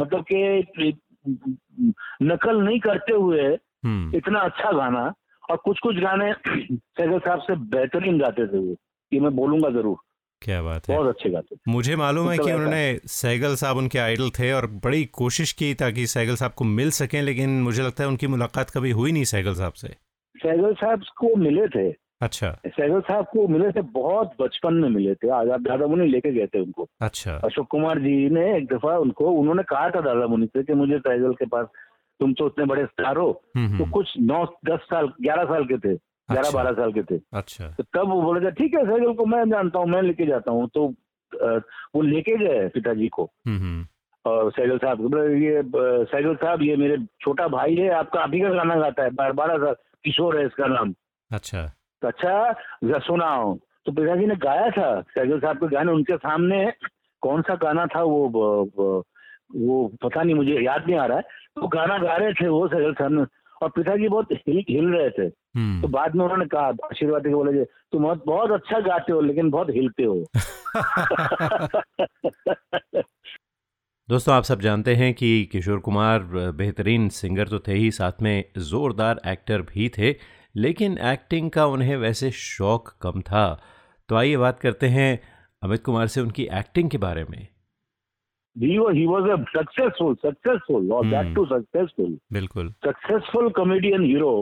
मतलब 0.00 0.24
कि 0.32 0.92
नकल 1.26 2.60
नहीं 2.62 2.78
करते 2.80 3.12
हुए 3.14 3.42
हम्म। 3.84 4.16
इतना 4.16 4.40
अच्छा 4.40 4.72
गाना 4.72 5.12
और 5.50 5.56
कुछ 5.64 5.78
कुछ 5.82 5.96
गाने 5.96 6.32
सहगल 6.98 7.18
साहब 7.18 7.40
से 7.40 7.56
बेहतरीन 7.76 8.18
गाते 8.18 8.46
थे 8.46 8.58
वो 8.58 8.76
ये 9.12 9.20
मैं 9.20 9.34
बोलूँगा 9.36 9.70
ज़रूर। 9.70 9.96
क्या 10.42 10.60
बात 10.62 10.88
है। 10.88 10.96
बहुत 10.96 11.08
अच्छे 11.08 11.30
गाते 11.30 11.54
थे। 11.56 11.70
मुझे 11.70 11.94
मालूम 11.96 12.28
है 12.30 12.36
कि 12.38 12.52
उन्होंने 12.52 12.82
सैगल 13.12 13.54
साहब 13.56 13.76
उनके 13.76 13.98
आइडल 13.98 14.30
थे 14.38 14.52
और 14.52 14.66
बड़ी 14.84 15.04
कोशिश 15.14 15.52
की 15.52 15.72
ताकि 15.74 16.06
सैगल 16.06 16.36
साहब 16.36 16.52
को 16.52 16.64
मिल 16.64 16.90
सकें 16.98 17.20
लेकिन 17.22 17.60
मुझे 17.62 17.82
लगता 17.82 18.02
है 18.04 18.08
उनकी 18.08 18.26
मुलाकात 18.26 18.70
कभी 18.70 18.90
हुई 18.90 19.12
नहीं 19.12 19.24
सैगल 19.32 19.54
साहब 19.54 19.72
से। 19.72 19.88
सहगल 20.34 20.74
साहब 20.74 21.02
को 21.16 21.34
मिले 21.36 21.66
थे। 21.68 21.90
अच्छा। 22.20 22.50
सहगल 22.66 23.00
साहब 23.00 23.26
को 23.32 23.46
मिले 23.48 23.70
थे 23.72 23.82
बहुत 23.94 24.30
बचपन 24.40 24.74
में 24.74 24.88
मिले 24.88 25.14
थे। 25.14 25.28
आज़ाद 25.30 25.60
दादा 25.62 25.86
मुनि 25.86 26.06
लेके 26.08 26.32
गए 26.32 26.46
थे 26.54 26.60
उनको। 26.60 26.88
अच्छा। 27.00 27.34
अशोक 27.44 27.66
कुमार 27.70 27.98
जी 27.98 28.14
ने 28.30 28.46
एक 28.56 28.66
दफ़ा 28.72 28.96
उनको 28.98 29.30
उन्होंने 29.40 29.62
कहा 29.68 29.90
था 29.90 30.00
दादा 30.00 30.26
मुनि 30.26 30.46
से 30.46 30.62
कि 30.62 30.74
मुझे 30.74 30.98
सहगल 30.98 31.34
के 31.34 31.46
पास 31.46 31.66
तुम 32.20 32.32
तो 32.34 32.46
उतने 32.46 32.64
बड़े 32.66 32.84
स्टार 32.86 33.16
हो 33.16 33.30
हम्म, 33.56 33.68
तो 33.68 33.82
हम्म, 33.84 33.90
कुछ 33.92 34.12
नौ 34.20 34.44
दस 34.66 34.86
साल 34.90 35.12
ग्यारह 35.22 35.44
साल 35.52 35.64
के 35.64 35.76
थे 35.78 35.94
ग्यारह 35.94 36.40
अच्छा। 36.40 36.56
बारह 36.58 36.72
साल 36.80 36.92
के 36.92 37.02
थे। 37.10 37.20
अच्छा। 37.32 37.68
तो 37.78 37.82
तब 37.94 38.08
वो 38.10 38.20
बोले 38.22 38.40
थे 38.46 38.50
ठीक 38.54 38.74
है 38.74 38.84
सहगल 38.86 39.12
को 39.14 39.26
मैं 39.26 39.44
जानता 39.50 39.78
हूँ 39.78 39.86
मैं 39.88 40.02
लेके 40.02 40.26
जाता 40.26 40.52
हूँ। 40.52 40.68
तो 40.74 40.86
वो 41.94 42.02
लेके 42.02 42.36
गए 42.36 42.68
पिताजी 42.74 43.08
को। 43.08 43.30
हम्म, 43.46 43.86
और 44.24 44.50
सहगल 44.52 44.78
साहब 44.78 45.14
ये 45.42 45.62
सहगल 45.64 46.34
साहब 46.34 46.62
ये 46.62 46.76
मेरे 46.76 46.96
छोटा 47.20 47.48
भाई 47.48 47.74
है 47.76 47.88
आपका 47.94 48.20
अभी 48.22 48.40
का 48.40 48.48
गाना 48.54 48.74
गाता 48.76 49.04
है 49.04 49.10
बारह 49.32 49.56
साल 49.64 49.74
किशोर 50.04 50.38
है 50.38 50.46
इसका 50.46 50.66
नाम। 50.66 50.94
अच्छा। 51.30 51.70
तो 52.02 52.08
अच्छा 52.08 52.54
जरा 52.84 52.98
सुनाओ। 52.98 53.58
तो 53.86 53.92
पिताजी 53.92 54.26
ने 54.26 54.36
गाया 54.36 54.70
था 54.70 55.00
सहगल 55.00 55.40
साहब 55.40 55.56
के 55.56 55.68
गाने 55.68 55.92
उनके 55.92 56.16
सामने 56.16 56.72
कौन 57.20 57.42
सा 57.42 57.54
गाना 57.54 57.86
था 57.86 58.02
वो 58.02 58.28
ब- 58.28 58.70
ब- 58.80 59.02
वो 59.56 59.92
पता 60.02 60.22
नहीं 60.22 60.34
मुझे 60.34 60.60
याद 60.60 60.86
नहीं 60.86 60.96
आ 60.96 61.06
रहा 61.06 61.16
है। 61.16 61.22
तो 61.54 61.68
गाना 61.68 61.98
गा 61.98 62.16
रहे 62.16 62.32
थे 62.32 62.48
वो 62.48 62.68
सहगल 62.68 62.94
साहब 62.94 63.12
ने। 63.12 63.24
और 63.62 63.70
पिताजी 63.70 64.08
बहुत 64.08 64.26
हिल 64.32 64.64
हिल 64.68 64.86
रहे 64.86 65.10
थे। 65.10 65.30
हम्म, 65.56 65.82
तो 65.82 65.88
बाद 65.88 66.14
में 66.14 66.24
उन्होंने 66.24 66.46
कहा 66.46 66.66
आशीर्वाद 66.66 67.22
के 67.22 67.28
बोले 67.28 67.64
तुम 67.64 68.02
बहुत 68.02 68.26
बहुत 68.26 68.50
अच्छा 68.50 68.80
गाते 68.80 69.12
हो 69.12 69.20
लेकिन 69.20 69.50
बहुत 69.50 69.70
हिलते 69.70 70.02
हो। 70.02 70.24
दोस्तों 74.10 74.34
आप 74.34 74.42
सब 74.42 74.60
जानते 74.60 74.94
हैं 74.94 75.14
कि 75.14 75.48
किशोर 75.52 75.78
कुमार 75.78 76.30
बेहतरीन 76.34 77.08
सिंगर 77.08 77.48
तो 77.48 77.58
थे 77.58 77.72
ही 77.72 77.90
साथ 77.90 78.12
में 78.22 78.44
ज़ोरदार 78.58 79.20
एक्टर 79.26 79.62
भी 79.62 79.88
थे। 79.88 80.37
लेकिन 80.56 80.98
एक्टिंग 81.12 81.50
का 81.50 81.66
उन्हें 81.66 81.96
वैसे 81.96 82.30
शौक 82.40 82.88
कम 83.02 83.20
था 83.30 83.44
तो 84.08 84.16
आइए 84.16 84.36
बात 84.36 84.60
करते 84.60 84.88
हैं 84.88 85.10
अमित 85.62 85.82
कुमार 85.84 86.06
से 86.14 86.20
उनकी 86.20 86.48
एक्टिंग 86.58 86.90
के 86.90 86.98
बारे 86.98 87.24
में 87.30 87.46
he 88.56 88.76
was 89.08 89.26
a 89.32 89.36
successful 89.54 90.14
successful 90.26 90.92
or 90.92 91.02
that 91.10 91.26
Hmm. 91.26 91.34
too 91.34 91.46
successful 91.50 92.14
बिल्कुल 92.32 92.72
successful 92.86 93.50
comedian 93.58 94.06
hero 94.12 94.32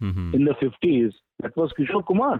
hmm, 0.00 0.12
hmm, 0.12 0.34
in 0.38 0.44
the 0.48 0.54
50s 0.62 1.18
that 1.42 1.58
was 1.60 1.72
Kishore 1.78 2.04
Kumar. 2.10 2.36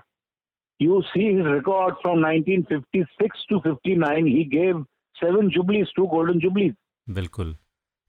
You 0.80 0.96
see 1.10 1.26
his 1.36 1.46
record 1.50 1.94
from 2.02 2.22
1956 2.22 3.44
to 3.50 3.60
59. 3.66 4.26
He 4.32 4.42
gave 4.54 4.80
seven 5.16 5.50
jubilees, 5.56 5.92
two 5.98 6.06
golden 6.14 6.40
jubilees. 6.44 6.74
बिल्कुल 7.18 7.54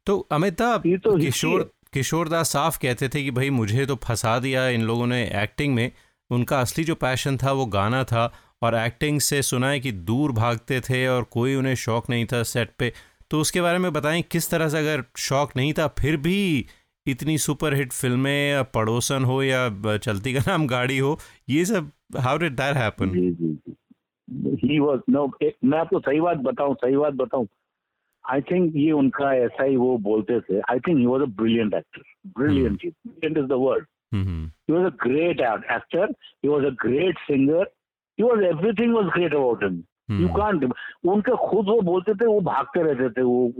तो 0.07 0.17
अमिताभ 0.37 0.83
तो 1.03 1.17
किशोर 1.17 1.69
है। 1.87 1.91
किशोर 1.93 2.29
दास 2.29 2.49
साफ़ 2.49 2.77
कहते 2.79 3.09
थे 3.09 3.23
कि 3.23 3.31
भाई 3.31 3.49
मुझे 3.49 3.85
तो 3.85 3.95
फंसा 3.95 4.39
दिया 4.39 4.67
इन 4.69 4.81
लोगों 4.81 5.07
ने 5.07 5.23
एक्टिंग 5.43 5.75
में। 5.75 5.91
उनका 6.29 6.59
असली 6.61 6.83
जो 6.83 6.95
पैशन 6.95 7.37
था 7.37 7.51
वो 7.51 7.65
गाना 7.65 8.03
था 8.03 8.31
और 8.63 8.75
एक्टिंग 8.75 9.19
से 9.19 9.41
सुना 9.41 9.69
है 9.69 9.79
कि 9.79 9.91
दूर 9.91 10.31
भागते 10.31 10.79
थे 10.79 11.07
और 11.07 11.23
कोई 11.23 11.55
उन्हें 11.55 11.75
शौक 11.75 12.09
नहीं 12.09 12.25
था 12.25 12.43
सेट 12.43 12.71
पे। 12.79 12.93
तो 13.31 13.39
उसके 13.41 13.61
बारे 13.61 13.77
में 13.77 13.93
बताएँ, 13.93 14.21
किस 14.21 14.49
तरह 14.49 14.69
से 14.69 14.77
अगर 14.77 15.03
शौक 15.17 15.55
नहीं 15.57 15.73
था, 15.73 15.87
फिर 15.87 16.17
भी 16.17 16.65
इतनी 17.05 17.37
सुपरहिट 17.37 17.93
फ़िल्में 17.93 18.49
या 18.51 18.63
पड़ोसन 18.63 19.23
हो 19.23 19.43
या 19.43 19.97
चलती 19.97 20.33
का 20.33 20.39
नाम 20.47 20.67
गाड़ी 20.67 20.97
हो, 20.97 21.19
ये 21.49 21.65
सब 21.65 21.91
how 22.17 22.37
did 22.37 22.53
that 22.53 22.77
happen 22.77 23.09
he 24.63 24.79
was 24.79 25.01
no 25.09 25.27
मैं 25.43 25.77
आपको 25.79 25.99
सही 25.99 26.19
बात 26.21 26.37
बताऊँ, 26.37 26.75
सही 26.75 26.97
बात 26.97 27.13
बताऊँ। 27.13 27.47
आई 28.29 28.41
थिंक 28.41 28.75
ये 28.75 28.91
उनका 28.91 29.33
ऐसा 29.33 29.63
ही 29.63 29.75
वो 29.75 29.97
बोलते 29.97 30.39
थे 30.39 30.59
I 30.59 30.79
think 30.79 30.97
he 30.97 31.05
was 31.05 31.23
a 31.23 31.25
brilliant 31.25 31.73
actor 31.73 32.01
brilliant 32.37 32.79
brilliant 32.85 33.37
is 33.37 33.45
the 33.45 33.51
word 33.51 33.85
he 34.69 34.77
was 34.77 34.85
a 34.91 34.97
great 35.07 35.37
act- 35.37 35.69
actor. 35.77 36.05
He 36.45 36.51
was 36.55 36.65
a 36.65 36.75
great 36.85 37.15
singer. 37.31 37.63
He 38.19 38.29
was 38.29 38.37
everything 38.53 38.89
was 38.93 39.09
great 39.09 39.33
about 39.33 39.63
him. 39.63 39.75
You 40.11 40.37
can't 40.39 40.71
उनके 41.07 41.31
खुद 41.31 41.65
वो 41.65 41.81
बोलते 41.81 42.13
थे 42.13 42.25
वो 42.25 42.41
भागते 42.41 42.81
रहते 42.81 43.09
थे 43.09 43.21
वो 43.21 43.53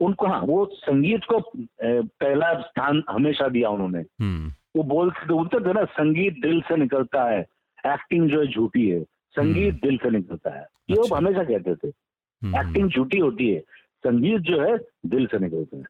उनको 0.00 0.26
हाँ 0.26 0.40
वो 0.40 0.66
संगीत 0.66 1.20
को 1.32 1.52
पहला 2.06 2.60
स्थान 2.60 3.02
हमेशा 3.10 3.48
दिया 3.48 3.68
उन्होंने। 3.68 3.98
वो 4.76 4.82
बोलते 4.82 5.24
थे 5.24 5.28
बोलते 5.28 5.60
थे 5.60 5.72
ना 5.72 5.84
संगीत 5.84 6.40
दिल 6.42 6.60
से 6.60 6.76
निकलता 6.76 7.24
है 7.24 7.40
एक्टिंग 7.86 8.30
जो 8.30 8.40
है 8.40 8.46
झूठी 8.46 8.88
है 8.88 9.00
संगीत 9.36 9.74
दिल 9.82 9.96
से 9.96 10.10
निकलता 10.10 10.50
है। 10.50 10.66
ये 10.90 10.96
वो 10.96 11.06
हमेशा 11.16 11.44
कहते 11.44 11.74
थे। 11.74 11.88
एक्टिंग 12.60 12.90
झूठी 12.90 13.18
होती 13.18 13.48
है। 13.50 13.62
संगीत 14.06 14.40
जो 14.40 14.62
है 14.62 14.78
दिल 15.06 15.26
से 15.26 15.38
निकलता 15.38 15.76
है। 15.76 15.82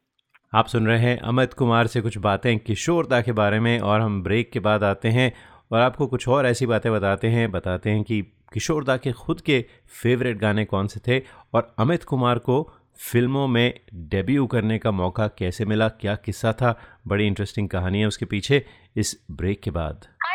आप 0.55 0.67
सुन 0.67 0.87
रहे 0.87 0.99
हैं 0.99 1.19
अमित 1.19 1.53
कुमार 1.53 1.87
से 1.87 2.01
कुछ 2.01 2.19
बातें 2.19 2.59
किशोरदा 2.59 3.21
के 3.23 3.33
बारे 3.33 3.61
में 3.61 3.81
और 3.81 4.01
हम 4.01 4.23
ब्रेक 4.23 4.53
के 4.53 4.61
बाद 4.61 4.85
आते 4.85 5.09
हैं 5.09 5.33
और 5.73 5.81
आपको 5.81 6.07
कुछ 6.07 6.29
और 6.29 6.47
ऐसी 6.47 6.67
बातें 6.67 6.93
बताते 6.93 7.29
हैं 7.29 7.51
बताते 7.51 7.91
हैं 7.91 8.05
कि 8.05 8.23
किशोरदा 8.53 8.97
के 8.97 9.13
खुद 9.13 9.41
के 9.41 9.65
फेवरेट 10.03 10.37
गाने 10.37 10.65
कौन 10.65 10.87
से 10.87 11.01
थे 11.01 11.23
और 11.55 11.75
अमित 11.79 12.05
कुमार 12.05 12.39
को 12.39 12.73
फ़िल्मों 13.13 13.49
में 13.49 13.81
डेब्यू 13.95 14.47
करने 14.47 14.79
का 14.79 14.91
मौका 14.91 15.29
कैसे 15.29 15.65
मिला 15.65 15.89
क्या 15.89 16.15
किस्सा 16.15 16.53
था? 16.53 16.81
बड़ी 17.07 17.27
इंटरेस्टिंग 17.27 17.69
कहानी 17.69 18.01
है 18.01 18.07
उसके 18.07 18.25
पीछे 18.25 18.65
इस 18.97 19.27
ब्रेक 19.31 19.63
के 19.63 19.71
बाद। 19.71 19.97
Hi, 19.97 20.35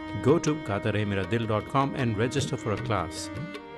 Go 0.24 0.38
to 0.38 0.54
gatarehmeradil.com 0.68 1.94
and 1.96 2.18
register 2.18 2.56
for 2.56 2.72
a 2.72 2.76
class. 2.88 3.28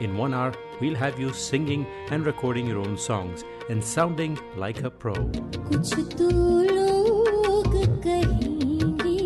In 0.00 0.16
one 0.16 0.34
hour, 0.34 0.52
we'll 0.80 0.94
have 0.94 1.18
you 1.18 1.32
singing 1.32 1.86
and 2.10 2.26
recording 2.30 2.66
your 2.72 2.78
own 2.82 2.96
songs 3.06 3.44
and 3.68 3.82
sounding 3.92 4.36
like 4.64 4.82
a 4.84 4.90
pro. 5.04 5.14
कुछ 5.14 5.94
तो 6.18 6.28
लोग 6.74 7.74
कहेंगे 8.06 9.16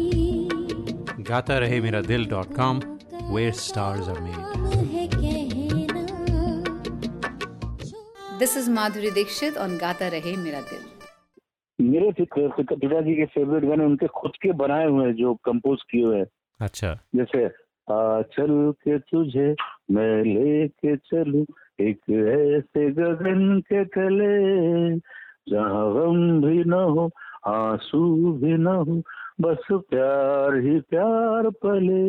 gatarehmeradil.com 1.32 2.80
where 3.34 3.52
stars 3.64 4.08
are 4.14 4.20
made. 4.20 4.40
है 4.94 5.06
कहना 5.16 6.00
This 8.42 8.56
is 8.62 8.68
Madhuri 8.78 9.10
Dixit 9.20 9.56
on 9.64 9.78
Gata 9.78 10.10
Rahe 10.16 10.36
Mera 10.46 10.62
Dil. 10.70 10.82
मेरे 11.80 12.10
पिता- 12.18 12.50
पिता- 12.56 12.78
पिताजी 12.80 13.14
के 13.16 13.24
फेवरेट 13.34 13.64
गाने 13.68 13.84
उनके 13.84 14.06
खुद 14.20 14.32
के 14.42 14.52
बनाए 14.62 14.86
हुए 14.88 15.04
हैं 15.06 15.14
जो 15.20 15.34
कंपोज 15.48 15.78
किए 15.90 16.04
हुए 16.04 16.18
हैं 16.18 16.26
अच्छा 16.59 16.93
जैसे 17.15 17.45
आ 17.93 18.21
चल 18.35 18.51
के 18.83 18.97
तुझे 19.09 19.53
मैं 19.95 20.23
लेके 20.23 20.95
चलू 21.09 21.45
एक 21.87 22.09
ऐसे 22.09 22.89
गगन 22.99 23.59
के 23.71 23.83
तले 23.95 24.31
जहाँ 25.51 25.85
गम 25.95 26.41
भी 26.45 26.63
न 26.69 26.73
हो 26.97 27.09
आँसू 27.51 27.99
भी 28.41 28.53
न 28.63 28.67
हो 28.87 29.01
बस 29.41 29.67
प्यार 29.71 30.55
ही 30.65 30.79
प्यार 30.89 31.49
पले 31.65 32.01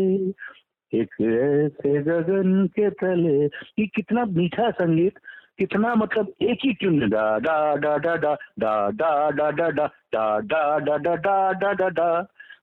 एक 0.93 1.15
ऐसे 1.23 2.03
गगन 2.03 2.67
के 2.79 2.91
तले 3.03 3.37
ये 3.45 3.87
कितना 3.97 4.25
मीठा 4.39 4.71
संगीत 4.81 5.19
कितना 5.59 5.95
मतलब 6.03 6.33
एक 6.51 6.59
ही 6.65 6.73
ट्यून 6.81 7.09
डा 7.11 7.27
डा 7.47 7.59
डा 7.85 7.97
डा 8.07 8.15
डा 8.25 8.35
डा 8.59 8.75
डा 9.01 9.31
डा 9.31 9.51
डा 9.51 9.69
डा 9.71 9.89
डा 10.13 10.39
डा 10.41 10.79
डा 10.79 10.97
डा 10.97 11.15
डा 11.17 11.53
डा 11.61 11.73
डा 11.81 11.89
डा 12.01 12.11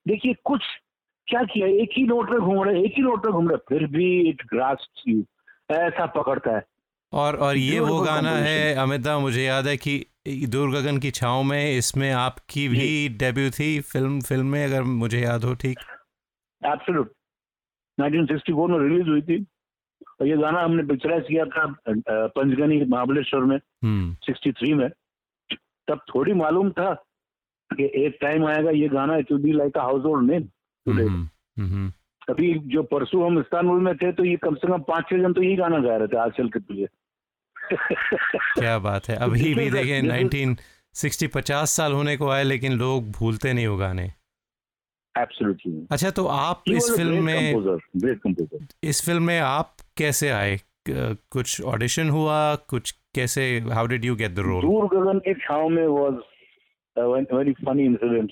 देखिए 0.08 0.34
कुछ 0.46 0.62
क्या 1.28 1.44
किया? 1.44 1.68
एक 1.84 1.90
ही 1.98 2.04
नोट 2.04 2.30
में 2.30 2.40
घूम 2.40 2.64
रहे 2.64 2.84
एक 2.86 2.94
ही 2.98 3.04
नोट 3.04 3.26
में 3.26 3.34
घूम 3.34 3.50
रहे 3.50 3.58
फिर 3.70 3.88
भी 3.88 4.08
इट 4.30 4.42
ग्रास्प 4.54 5.08
यू 5.08 5.24
ऐसा 5.72 6.06
पकड़ता 6.18 6.56
है। 6.56 6.64
और 7.14 7.36
और 7.36 7.58
ये 7.58 7.80
वो 7.80 8.00
गाना 8.02 8.32
है 8.32 8.58
composition. 8.58 8.84
अमिता 8.84 9.18
मुझे 9.20 9.44
याद 9.44 9.68
है 9.68 9.76
कि 9.78 10.06
दूर 10.52 10.72
गगन 10.72 10.98
की 11.00 11.12
छाव 11.12 11.44
में 11.44 11.78
इसमें 11.78 12.12
आपकी 12.12 12.68
भी 12.68 12.88
डेब्यू 13.20 13.50
थी 13.50 13.80
फ़िल्म 13.92 14.22
फ़िल्म 14.22 14.46
में 14.46 14.64
अगर 14.66 14.84
मुझे 15.02 15.20
याद 15.20 15.44
हो 15.44 15.54
ठीक। 15.56 15.80
एब्सोल्यूट 16.62 17.12
1964 17.98 18.70
में 18.70 18.80
रिलीज़ 18.80 19.10
हुई 19.10 19.22
थी। 19.22 19.46
और 20.22 20.28
ये 20.28 20.38
गाना 20.38 20.62
हमने 20.62 20.84
पिक्चराइज 20.84 21.24
किया 21.28 21.46
था 21.46 21.66
पंचगनी 22.38 22.84
महाबलेश्वर 22.86 23.44
में 23.52 23.58
हम्म। 23.58 24.16
63 24.28 24.74
में। 24.74 24.90
तब 25.88 26.00
थोड़ी 26.16 26.34
मालूम 26.34 26.70
था 26.72 26.94
कि 27.72 27.92
एक 28.06 28.18
टाइम 28.22 28.46
आएगा 28.48 28.72
ये 28.72 28.88
गाना 28.90 29.18
it 29.18 29.32
will 29.32 29.42
be 29.42 29.52
like 29.52 29.78
a 29.78 29.82
household 30.06 30.32
name 30.32 30.44
hmm, 30.88 31.30
hmm 31.60 31.94
अभी 32.30 32.60
जो 32.60 32.84
परसों 32.84 33.28
हम 33.28 33.40
इस्तानबुल 33.40 33.82
में 33.82 33.98
थे 33.98 34.12
तो 34.12 34.26
ये 34.26 34.36
कम 34.36 34.56
से 34.56 34.68
कम 34.68 34.82
पाँच 34.82 35.04
छह 35.04 35.18
जन 35.18 35.34
तो 35.34 35.42
यही 35.44 35.56
गाना 35.56 35.80
गा 35.80 35.98
रहे 35.98 36.08
थे 36.08 36.18
आज 36.18 36.32
चल 36.32 36.50
के 36.50 36.60
तुझे। 36.60 36.88
क्या 38.60 38.80
बात 38.80 39.08
है। 39.10 39.16
अभी 39.16 39.54
भी 39.54 39.70
देखें 39.70 40.02
1960 40.02 41.28
50 41.28 41.72
साल 41.72 41.94
होने 41.94 42.18
को 42.18 42.30
आए 42.30 42.44
लेकिन 42.44 42.74
लोग 42.74 43.12
भूलते 43.12 43.54
नहीं 43.54 43.68
वो 43.68 43.78
गाने। 43.78 44.04
एब्सोल्युटली 45.18 45.88
अच्छा 45.92 46.10
तो 46.10 46.26
आप 46.26 46.64
इस 46.68 46.94
फ़िल्म 46.98 47.24
में 47.24 47.56
कंपोजर 47.56 48.66
इस 48.84 49.06
फ़िल्म 49.06 49.24
में 49.24 49.40
आप 49.40 49.76
कैसे 49.98 50.30
आए? 50.30 50.60
कुछ 51.32 51.62
ऑडिशन 51.62 52.10
हुआ? 52.10 52.56
कुछ 52.56 52.92
कैसे 52.92 53.60
how 53.60 53.88
did 53.88 54.06
you 54.06 54.16
get 54.16 54.32
the 54.32 54.40
role 54.40 54.62
दूर 54.62 54.86
गगन 54.86 55.20
की 55.20 55.34
छाव 55.34 55.70
में 55.70 55.88
ve- 55.88 57.34
very 57.34 57.54
funny 57.64 57.90
incident. 57.90 58.30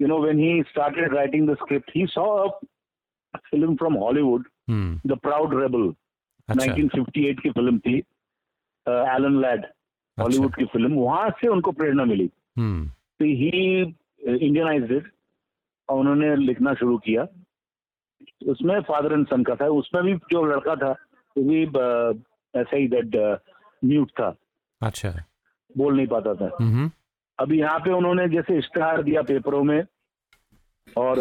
You 0.00 0.08
know, 0.10 0.16
when 0.22 0.38
he 0.38 0.52
started 0.70 1.12
writing 1.12 1.44
the 1.46 1.54
script, 1.58 1.90
he 1.94 2.06
saw 2.12 2.24
a 3.34 3.38
film 3.50 3.76
from 3.82 3.96
Hollywood, 4.04 4.42
hmm 4.70 5.00
The 5.10 5.16
Proud 5.26 5.54
Rebel, 5.58 5.84
अच्छा। 6.48 6.64
1958 6.64 7.40
की 7.42 7.50
फ़िल्म 7.50 7.78
थी 7.86 7.96
एलन 8.86 9.40
लैड 9.42 9.64
हॉलीवुड 10.18 10.54
की 10.54 10.64
फ़िल्म 10.72 10.94
वहाँ 10.94 11.30
से 11.40 11.48
उनको 11.48 11.72
प्रेरणा 11.72 12.04
मिली। 12.04 12.28
हम्म 12.58 12.86
तो 12.88 13.24
ही 13.24 13.80
इंडियनाइज 13.80 14.92
और 15.88 15.98
उन्होंने 15.98 16.34
लिखना 16.36 16.74
शुरू 16.74 16.98
किया। 17.06 17.26
उसमें 18.50 18.80
फादर 18.88 19.12
एंड 19.12 19.26
सन 19.28 19.42
का 19.44 19.54
था 19.60 19.66
उसमें 19.78 20.02
भी 20.04 20.14
जो 20.32 20.44
लड़का 20.46 20.74
था 20.82 20.90
वो 21.36 21.42
भी 21.44 21.62
ऐसा 22.60 22.76
ही 22.76 22.88
दैट 22.88 23.16
म्यूट 23.84 24.10
था। 24.20 24.34
अच्छा। 24.82 25.10
बोल 25.76 25.96
नहीं 25.96 26.06
पाता 26.06 26.34
था। 26.34 26.48
अभी 27.38 27.58
यहाँ 27.60 27.78
पे 27.84 27.90
उन्होंने 27.92 28.28
जैसे 28.28 28.58
इश्तेहार 28.58 29.02
दिया 29.02 29.22
पेपरों 29.28 29.62
में 29.64 29.80
और 30.86 31.16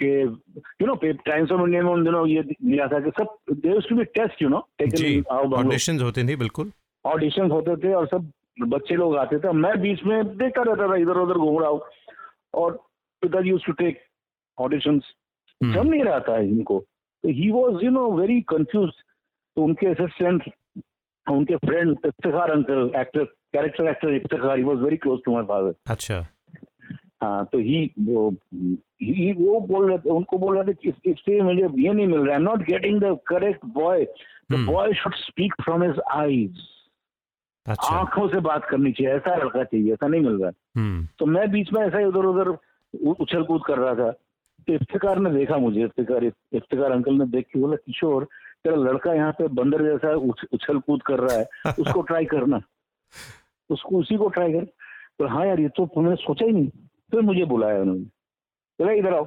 कि 0.00 0.08
you 0.80 0.86
know 0.86 0.94
Times 1.04 1.52
of 1.52 1.60
India 1.60 1.82
में 1.82 1.90
उन 1.92 2.04
दिनों 2.04 2.26
ये 2.28 2.42
दिया 2.42 2.86
था 2.88 3.00
कि 3.00 3.10
सब 3.18 3.36
there 3.52 3.86
to 3.88 3.96
be 3.96 4.04
test 4.18 4.42
you 4.42 4.48
know 4.48 4.66
ji 4.82 5.20
auditions 5.30 6.02
होते 6.02 6.26
थे 6.28 6.36
बिल्कुल। 6.36 6.70
ऑडिशन 7.04 7.50
होते 7.50 7.76
थे 7.82 7.92
और 7.94 8.06
सब 8.06 8.30
बच्चे 8.68 8.94
लोग 8.96 9.16
आते 9.16 9.38
थे। 9.38 9.52
मैं 9.54 9.80
बीच 9.80 10.02
में 10.04 10.36
देखता 10.36 10.62
रहता 10.62 10.88
था 10.88 10.96
इधर 11.02 11.18
उधर 11.18 11.38
घूम 11.38 11.58
रहा 11.60 11.68
हूँ। 11.70 11.80
और 12.54 12.72
पिताजी 13.22 13.48
यूज़ 13.50 13.64
टू 13.66 13.72
टेक 13.72 14.00
ऑडिशन 14.58 14.98
जम 15.60 15.86
नहीं 15.86 16.02
रहा 16.02 16.18
था 16.28 16.38
इनको। 16.40 16.78
तो 17.24 17.28
he 17.28 17.50
was 17.50 17.84
you 17.84 17.90
know 17.90 18.10
very 18.12 18.40
confuse 18.48 18.90
तो 19.56 19.62
उनके 19.64 19.86
असिस्टेंट 19.86 20.50
उनके 21.26 21.56
friend 21.66 21.96
Iftikhar 22.06 22.50
uncle 22.50 22.90
actor 23.00 23.24
character 23.52 23.88
actor 23.88 24.14
Iftikhar 24.14 24.56
he 24.58 24.64
was 24.64 24.78
very 24.78 24.96
close 24.96 25.20
to 25.24 25.32
my 25.32 25.42
father 25.42 25.74
अच्छा। 25.92 26.26
हाँ 27.22 27.44
तो 27.52 27.58
ही 27.58 27.78
वो 28.00 28.28
ही 29.02 29.32
वो 29.32 29.60
बोल 29.60 29.88
रहे 29.88 29.98
थे 29.98 30.10
उनको 30.10 30.38
बोल 30.38 30.58
रहे 30.58 30.72
थे 30.72 30.72
कि 30.82 31.10
इससे 31.10 31.40
मुझे 31.40 31.62
ये 31.82 31.92
नहीं 31.92 32.06
मिल 32.06 32.20
रहा 32.20 32.36
है। 32.36 32.42
Not 32.42 32.62
getting 32.62 33.00
the 33.00 33.16
correct 33.26 33.64
boy 33.74 34.04
the 34.52 34.64
boy 34.66 34.92
should 34.92 35.14
speak 35.14 35.54
from 35.62 35.82
his 35.82 36.00
eyes 36.12 36.60
अच्छा। 37.66 37.96
आँखों 37.96 38.28
से 38.28 38.40
बात 38.40 38.64
करनी 38.64 38.92
चाहिए। 38.92 39.12
ऐसा 39.14 39.34
लड़का 39.36 39.64
चाहिए 39.64 39.92
ऐसा 39.92 40.06
नहीं 40.06 40.20
मिल 40.20 40.38
रहा 40.40 40.48
है। 40.48 40.54
हम्म 40.76 41.06
तो 41.18 41.26
मैं 41.26 41.50
बीच 41.50 41.72
में 41.72 41.82
ऐसा 41.82 41.98
ही 41.98 42.04
उधर 42.04 42.24
उधर 42.24 42.56
उछल 43.20 43.42
कूद 43.44 43.62
कर 43.66 43.78
रहा 43.78 43.94
था। 43.94 44.10
तो 44.66 44.72
इफ्तिकार 44.74 45.18
ने 45.18 45.30
देखा 45.30 45.56
मुझे 45.58 45.84
इफ्तिकार 45.84 46.24
इफ्तिकार 46.24 46.92
अंकल 46.92 47.14
ने 47.14 47.26
देख 47.26 47.46
के 47.52 47.60
बोला 47.60 47.76
किशोर 47.76 48.24
तेरा 48.64 48.76
लड़का 48.76 49.12
यहाँ 49.14 49.32
पे 49.32 49.48
बंदर 49.48 49.82
जैसा 49.84 50.14
उछ, 50.16 50.44
उछल 50.52 50.78
कूद 50.78 51.02
कर 51.02 51.18
रहा 51.20 51.36
है 51.38 51.72
उसको 51.80 52.02
ट्राई 52.02 52.24
करना। 52.24 52.60
उसको 53.70 53.98
उसी 53.98 54.16
को 54.16 54.28
ट्राई 54.28 54.52
कर। 54.52 54.64
तो 55.18 55.26
हाँ 55.28 55.46
यार 55.46 55.60
ये 55.60 55.68
तो 55.76 55.84
मैंने 55.96 56.16
सोचा 56.16 56.46
ही 56.46 56.52
नहीं। 56.52 56.68
फिर 57.10 57.20
मुझे 57.20 57.44
बुलाया 57.44 57.80
उन्होंने। 57.80 58.04
बोला 58.78 58.92
इधर 58.92 59.14
आओ। 59.14 59.26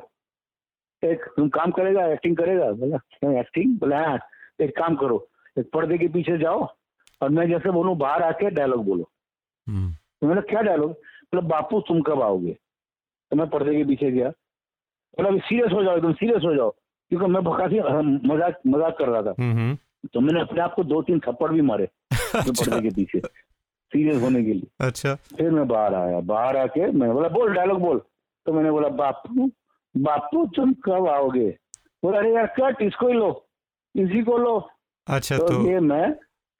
एक 1.03 1.23
तुम 1.35 1.49
काम 1.49 1.71
करेगा 1.71 2.05
एक्टिंग 2.07 2.35
करेगा? 2.37 2.71
बोला 2.71 3.39
एक्टिंग 3.39 3.77
बोला 3.79 3.99
हाँ 4.07 4.19
एक 4.61 4.75
काम 4.77 4.95
करो। 4.95 5.27
एक 5.59 5.69
पर्दे 5.73 5.97
के 5.97 6.07
पीछे 6.07 6.37
जाओ 6.37 6.67
और 7.21 7.29
मैं 7.29 7.47
जैसे 7.49 7.71
बोलूँ 7.71 7.95
बाहर 7.97 8.23
आके 8.23 8.49
डायलॉग 8.49 8.85
बोलो। 8.85 9.03
तो 9.67 10.27
मैंने 10.27 10.41
क्या 10.41 10.61
डायलॉग 10.61 10.91
बोला 10.91 11.47
बापू 11.47 11.79
तुम 11.87 12.01
कब 12.01 12.21
आओगे? 12.21 12.53
तो 13.31 13.35
मैं 13.35 13.49
पर्दे 13.49 13.75
के 13.75 13.83
पीछे 13.83 14.11
गया। 14.11 14.29
बोला 14.29 15.29
अभी 15.29 15.39
सीरियस 15.39 15.71
हो 15.73 15.83
जाओ 15.83 15.97
एकदम 15.97 16.13
सीरियस 16.13 16.43
हो 16.43 16.55
जाओ। 16.55 16.69
क्योंकि 17.11 17.25
मैं 17.25 17.43
काफ़ी 17.43 17.79
मज़ाक 18.27 18.59
मज़ाक 18.67 18.97
कर 18.97 19.07
रहा 19.09 19.21
था। 19.21 19.33
हम्म 19.39 19.75
तो 20.13 20.19
मैंने 20.19 20.41
अपने 20.41 20.61
आप 20.61 20.73
को 20.73 20.83
दो 20.83 21.01
तीन 21.01 21.19
थप्पड़ 21.19 21.51
भी 21.51 21.61
मारे 21.61 21.85
पर्दे 22.35 22.81
के 22.81 22.89
पीछे। 22.89 23.19
सीरियस 23.91 24.21
होने 24.21 24.43
के 24.43 24.53
लिए। 24.53 24.87
अच्छा। 24.87 25.15
फिर 25.15 25.49
मैं 25.51 25.67
बाहर 25.67 25.93
आया। 25.93 26.19
बाहर 26.19 26.57
आके 26.57 26.91
मैंने 26.91 27.13
बोला 27.13 27.29
बोल 27.29 27.53
डायलॉग 27.53 27.79
बोल। 27.79 28.01
तो 28.45 28.53
मैंने 28.53 28.71
बोला 28.71 28.87
बापू 28.87 29.51
बापू 29.95 30.45
तुम 30.45 30.73
कब 30.73 31.07
आओगे? 31.07 31.49
बोला 32.03 32.17
अरे 32.17 32.33
यार 32.35 32.45
कट 32.59 32.81
इसको 32.81 33.07
ही 33.07 33.13
लो। 33.13 33.47
इसी 33.95 34.23
को 34.23 34.37
लो। 34.37 34.69
अच्छा 35.07 35.37
तो, 35.37 35.47
तो 35.47 35.67
ये 35.67 35.79
मैं 35.79 36.15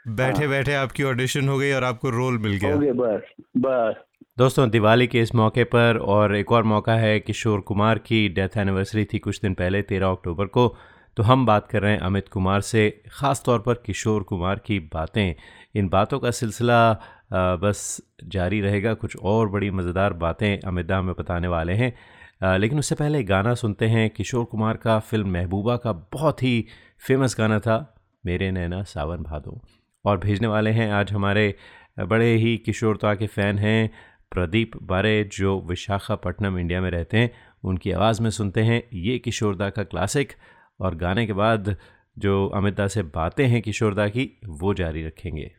बैठे 0.08 0.48
बैठे 0.48 0.74
आपकी 0.74 1.04
ऑडिशन 1.04 1.48
हो 1.48 1.58
गई 1.58 1.72
और 1.72 1.84
आपको 1.84 2.10
रोल 2.10 2.38
मिल 2.38 2.52
गया। 2.52 2.76
हो 2.76 2.94
बस 2.94 3.22
बस। 3.58 3.96
दोस्तों 4.38 4.70
दिवाली 4.70 5.08
के 5.08 5.20
इस 5.20 5.36
मौके 5.36 5.64
पर 5.64 5.98
और 5.98 6.36
एक 6.36 6.52
और 6.52 6.64
मौका 6.64 6.94
है 6.94 7.20
किशोर 7.20 7.60
कुमार 7.60 7.98
की 7.98 8.30
डेथ 8.30 8.58
एनिवर्सरी 8.58 9.06
थी 9.06 9.20
कुछ 9.20 9.40
दिन 9.42 9.54
पहले 9.54 9.82
तेरह 9.82 10.08
अक्टूबर 10.08 10.46
को। 10.46 10.76
तो 11.18 11.24
हम 11.24 11.45
बात 11.45 11.68
कर 11.68 11.82
रहे 11.82 11.91
हैं 11.91 11.99
अमित 11.99 12.28
कुमार 12.28 12.62
से 12.62 12.89
ख़ास 13.12 13.43
तौर 13.45 13.59
पर 13.59 13.74
किशोर 13.86 14.24
कुमार 14.24 14.59
की 14.66 14.80
बातें। 14.93 15.34
इन 15.76 15.89
बातों 15.89 16.20
का 16.20 16.32
सिलसिला 16.32 16.93
बस 17.34 18.01
जारी 18.26 18.62
रहेगा, 18.62 18.93
कुछ 18.93 19.16
और 19.18 19.49
बड़ी 19.49 19.70
मज़ेदार 19.72 20.14
बातें 20.16 20.59
अमित 20.59 20.91
हमें 20.91 21.14
बताने 21.16 21.47
वाले 21.47 21.74
हैं। 21.74 22.57
लेकिन 22.57 22.80
उससे 22.80 22.95
पहले 22.95 23.24
गाना 23.24 23.53
सुनते 23.55 23.88
हैं, 23.88 24.09
किशोर 24.09 24.45
कुमार 24.45 24.78
का 24.78 24.97
फ़िल्म 24.99 25.30
महबूबा 25.30 25.76
का, 25.78 25.91
बहुत 25.91 26.43
ही 26.43 26.66
फ़ेमस 27.07 27.36
गाना 27.39 27.59
था, 27.59 27.95
मेरे 28.26 28.49
नैना 28.51 28.82
सावन 28.84 29.24
भादो। 29.24 29.62
और 30.05 30.18
भेजने 30.18 30.47
वाले 30.47 30.72
हैं 30.72 30.91
आज 30.91 31.12
हमारे 31.12 31.53
बड़े 31.99 32.34
ही 32.36 32.55
किशोरता 32.57 33.14
के 33.16 33.28
फ़ैन 33.28 33.59
हैं, 33.59 33.91
प्रदीप 34.32 34.72
बारे, 34.84 35.24
जो 35.34 35.59
विशाखापट्टनम 35.62 36.57
इंडिया 36.59 36.82
में 36.82 36.89
रहते 36.91 37.18
हैं। 37.18 37.32
उनकी 37.64 37.91
आवाज़ 37.91 38.22
में 38.22 38.30
सुनते 38.30 38.62
हैं, 38.62 38.82
ये 38.93 39.18
किशोरदा 39.20 39.70
का 39.70 39.84
क्लासिक 39.84 40.34
और 40.82 40.96
गाने 40.96 41.28
के 41.28 41.34
बाद 41.34 41.78
जो 42.20 42.48
अमिता 42.48 42.88
से 42.88 43.04
बातें 43.04 43.48
हैं 43.48 43.62
किशोरदा 43.62 44.08
की, 44.08 44.40
वो 44.48 44.74
जारी 44.74 45.04
रखेंगे। 45.04 45.52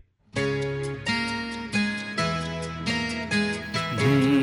आहा 4.03 4.42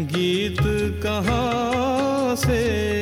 गीत 0.00 0.58
कहाँ 1.02 2.34
से 2.36 2.97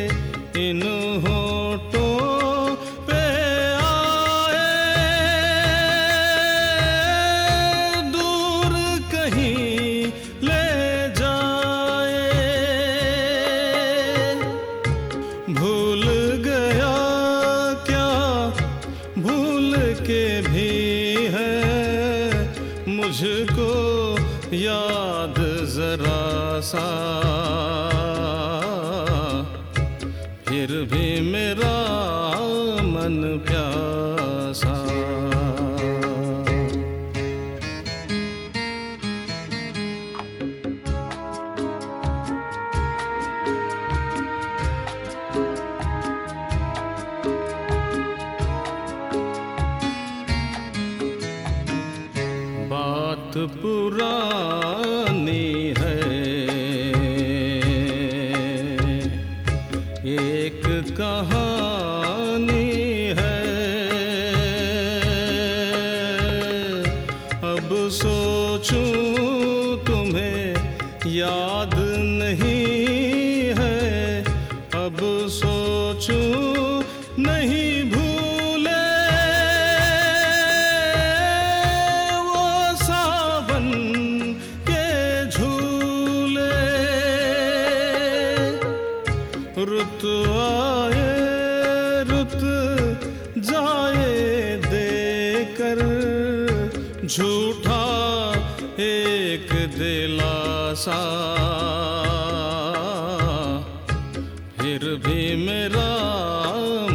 मेरा 105.36 105.90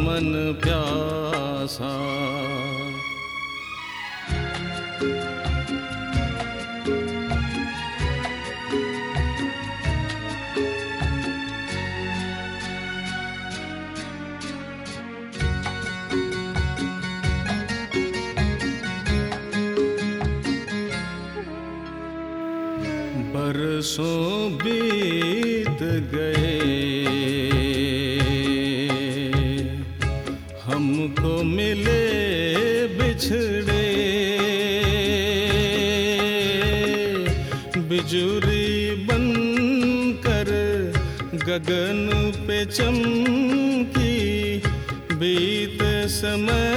मन 0.04 0.30
प्यासा। 0.62 1.92
बरसों 23.32 24.31
चमकी 42.74 44.12
बीत 45.20 45.82
समय 46.12 46.71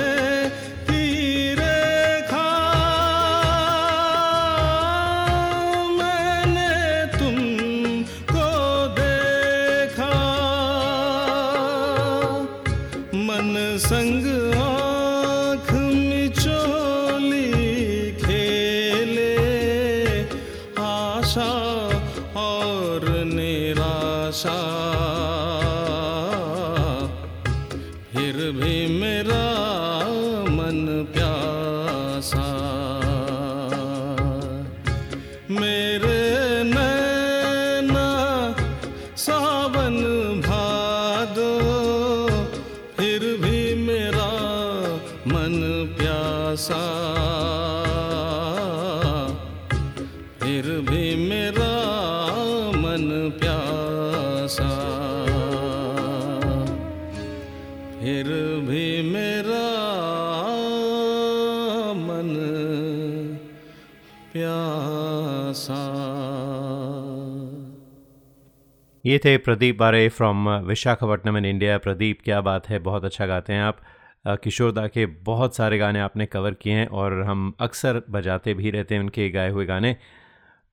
ये 69.05 69.17
थे 69.25 69.37
Pradeep 69.37 69.77
Bare 69.77 70.09
from 70.09 70.49
Visakhapatnam 70.49 71.37
in 71.37 71.45
India 71.45 71.77
Pradeep 71.77 72.19
क्या 72.23 72.41
बात 72.41 72.69
है? 72.69 72.79
बहुत 72.79 73.03
अच्छा 73.05 73.25
गाते 73.25 73.53
हैं 73.53 73.61
आप। 73.61 73.77
अ, 74.25 74.35
किशोर 74.35 74.71
दा 74.71 74.87
के 74.87 75.05
बहुत 75.05 75.55
सारे 75.55 75.77
गाने 75.77 75.99
आपने 75.99 76.25
कवर 76.25 76.53
किए 76.53 76.73
हैं 76.73 76.87
और 76.87 77.21
हम 77.21 77.53
अक्सर 77.59 78.01
बजाते 78.09 78.53
भी 78.53 78.69
रहते 78.69 78.95
हैं 78.95 79.01
उनके 79.01 79.29
गाए 79.29 79.49
हुए 79.49 79.65
गाने। 79.65 79.95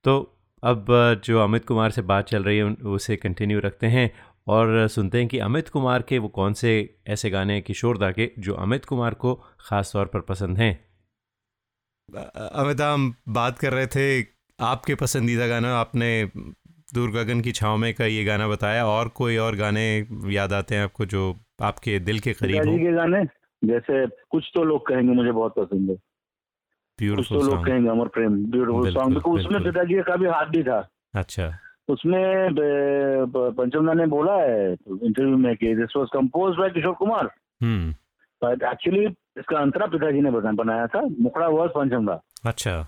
तो 0.04 0.14
अब 0.62 0.86
जो 1.24 1.40
अमित 1.40 1.64
कुमार 1.64 1.90
से 1.90 2.02
बात 2.02 2.28
चल 2.28 2.44
रही 2.44 2.58
है 2.58 2.64
उसे 2.64 3.16
कंटिन्यू 3.16 3.60
रखते 3.60 3.86
हैं 3.86 4.10
और 4.46 4.88
सुनते 4.88 5.18
हैं 5.18 5.28
कि 5.28 5.38
अमित 5.38 5.68
कुमार 5.68 6.02
के 6.02 6.18
वो 6.18 6.28
कौन 6.28 6.52
से 6.52 6.72
ऐसे 7.08 7.30
गाने 7.30 7.52
हैं 7.52 7.62
किशोर 7.62 7.98
दा 7.98 8.10
के 8.10 8.30
जो 8.38 8.54
अमित 8.54 8.84
कुमार 8.84 9.14
को 9.14 9.34
ख़ास 9.60 9.92
तौर 9.92 10.06
पर 10.06 10.20
पसंद 10.20 10.58
हैं? 10.58 10.72
अमित 12.54 12.80
हम 12.80 13.14
बात 13.28 13.58
कर 13.58 13.72
रहे 13.72 13.86
थे 13.86 14.26
आपके 14.60 14.94
पसंदीदा 14.94 15.46
गाना। 15.46 15.76
आपने 15.76 16.30
दूर 16.92 17.10
गगन 17.10 17.40
की 17.40 17.52
छाँव 17.52 17.76
में 17.76 17.92
का 17.94 18.06
ये 18.06 18.24
गाना 18.24 18.48
बताया 18.48 18.84
और 18.86 19.08
कोई 19.16 19.36
और 19.36 19.56
गाने 19.56 19.84
याद 20.32 20.52
आते 20.52 20.74
हैं 20.74 20.84
आपको 20.84 21.04
जो 21.06 21.34
आपके 21.62 21.98
दिल 22.00 22.18
के 22.18 22.32
करीब 22.32 22.68
हो? 22.68 22.76
के 22.78 22.92
गाने? 22.92 23.24
जैसे 23.62 24.06
कुछ 24.30 24.50
तो 24.54 24.64
लोग 24.64 24.86
कहेंगे 24.86 25.12
मुझे 25.12 25.32
बहुत 25.32 25.54
पसंद 25.58 25.90
है। 25.90 25.96
कुछ 26.98 27.28
तो 27.28 27.40
लोग 27.40 27.64
कहेंगे 27.66 27.88
अमर 27.90 28.08
प्रेम 28.08 28.34
ब्यूटीफुल 28.50 28.92
सॉन्ग 28.94 29.26
उसमें 29.28 29.62
पिताजी 29.64 30.00
का 30.02 30.16
भी 30.16 30.26
हाथ 30.26 30.46
भी 30.46 30.62
था। 30.62 30.78
अच्छा। 31.14 31.50
उसमें 31.88 32.54
पंचमदा 33.34 33.92
ने 33.92 34.06
बोला 34.06 34.34
है 34.34 34.72
इंटरव्यू 34.72 35.36
में 35.36 35.54
कि 35.56 35.74
this 35.74 35.96
was 35.96 36.08
compose 36.12 36.56
by 36.56 36.70
Kishore 36.70 36.94
Kumar 36.94 37.30
but 38.42 38.62
actually 38.62 39.06
इसका 39.38 39.58
अंतरा 39.58 39.86
पिताजी 39.86 40.20
ने 40.20 40.30
बनाया 40.30 40.86
था 40.86 41.00
मुखड़ा 41.20 41.48
वर्स 41.48 41.72
पंचमदा। 41.76 42.20
अच्छा। 42.46 42.82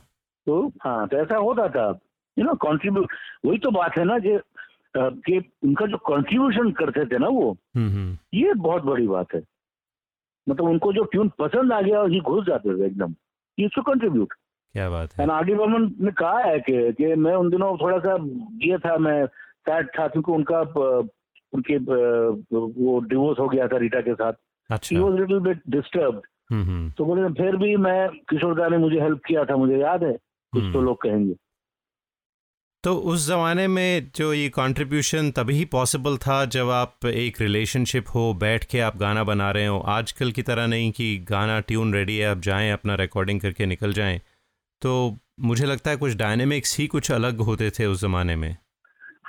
तो 0.46 0.66
हाँ 0.82 1.06
तो 1.08 1.16
ऐसा 1.16 1.36
होता 1.36 1.68
था। 1.68 1.92
यू 2.38 2.44
नो 2.44 2.54
कंट्रीब्यूट 2.66 3.12
वही 3.44 3.58
तो 3.58 3.70
बात 3.70 3.98
है 3.98 4.04
ना 4.04 4.18
कि 4.18 4.38
कि 4.96 5.38
उनका 5.64 5.86
जो 5.86 5.96
कंट्रीब्यूशन 5.96 6.70
करते 6.70 7.04
थे 7.06 7.18
ना 7.18 7.28
वो 7.28 7.50
हम्म 7.76 7.90
हम्म। 7.90 8.16
ये 8.34 8.52
बहुत 8.54 8.82
बड़ी 8.82 9.06
बात 9.08 9.34
है। 9.34 9.42
मतलब 10.48 10.66
उनको 10.66 10.92
जो 10.92 11.04
ट्यून 11.04 11.28
पसंद 11.38 11.72
आ 11.72 11.80
गया 11.80 12.02
ये 12.04 12.20
घुस 12.20 12.46
जाते 12.46 12.76
थे 12.78 12.86
एकदम। 12.86 13.14
ये 13.58 13.66
उसको 13.66 13.82
कंट्रीब्यूट 13.82 14.32
क्या 14.74 14.88
बात 14.90 15.14
है। 15.14 15.44
डी 15.44 15.54
बर्मन 15.54 15.90
ने 16.00 16.10
कहा 16.12 16.38
है 16.38 16.58
कि 16.60 16.92
कि 16.92 17.14
मैं 17.14 17.34
उन 17.34 17.50
दिनों 17.50 17.76
थोड़ा 17.76 17.98
सा 17.98 18.16
ये 18.62 18.78
था 18.78 18.96
मैं 18.98 19.26
सैड 19.26 19.88
था 19.98 20.06
क्योंकि 20.08 20.32
उनका 20.32 20.60
उनके 21.54 21.76
वो 21.78 22.98
डिवोर्स 23.00 23.38
हो 23.38 23.48
गया 23.48 23.68
था 23.68 23.76
रीटा 23.76 24.00
के 24.00 24.14
साथ। 24.14 24.32
अच्छा। 24.70 24.96
He 24.96 25.02
was 25.02 25.16
little 25.16 25.38
bit 25.38 25.60
disturb 25.70 26.22
तो 26.98 27.04
बोले 27.04 27.28
फिर 27.32 27.56
भी 27.56 27.76
मैं 27.76 28.08
किशोर 28.30 28.54
दा 28.54 28.68
ने 28.68 28.76
मुझे 28.78 29.00
हेल्प 29.00 29.20
किया 29.26 29.44
था 29.44 29.56
मुझे 29.56 29.76
याद 29.76 30.04
है। 30.04 30.12
कुछ 30.12 30.62
तो 30.62 30.68
हम्म। 30.68 30.84
लोग 30.84 31.02
कहेंगे। 31.02 31.34
तो 32.84 32.92
उस 33.10 33.26
ज़माने 33.26 33.66
में 33.68 34.10
जो 34.16 34.32
ये 34.34 34.48
कंट्रीब्यूशन 34.48 35.30
तभी 35.30 35.64
पॉसिबल 35.64 36.16
था 36.16 36.44
जब 36.54 36.70
आप 36.70 37.06
एक 37.06 37.40
रिलेशनशिप 37.40 38.08
हो 38.14 38.22
बैठ 38.40 38.64
के 38.64 38.80
आप 38.80 38.96
गाना 38.96 39.22
बना 39.24 39.50
रहे 39.50 39.66
हो। 39.66 39.78
आजकल 39.90 40.30
की 40.30 40.42
तरह 40.42 40.66
नहीं 40.66 40.90
कि 40.92 41.06
गाना 41.28 41.58
ट्यून 41.60 41.94
रेडी 41.94 42.16
है 42.16 42.26
आप 42.30 42.40
जाएँ 42.40 42.70
अपना 42.72 42.94
रिकॉर्डिंग 42.94 43.40
करके 43.40 43.66
निकल 43.66 43.92
जाएँ। 43.92 44.18
तो 44.82 44.92
मुझे 45.40 45.66
लगता 45.66 45.90
है 45.90 45.96
कुछ 45.96 46.16
डायनेमिक्स 46.16 46.78
ही 46.78 46.86
कुछ 46.86 47.10
अलग 47.12 47.40
होते 47.42 47.70
थे 47.78 47.86
उस 47.86 48.00
ज़माने 48.00 48.36
में। 48.36 48.50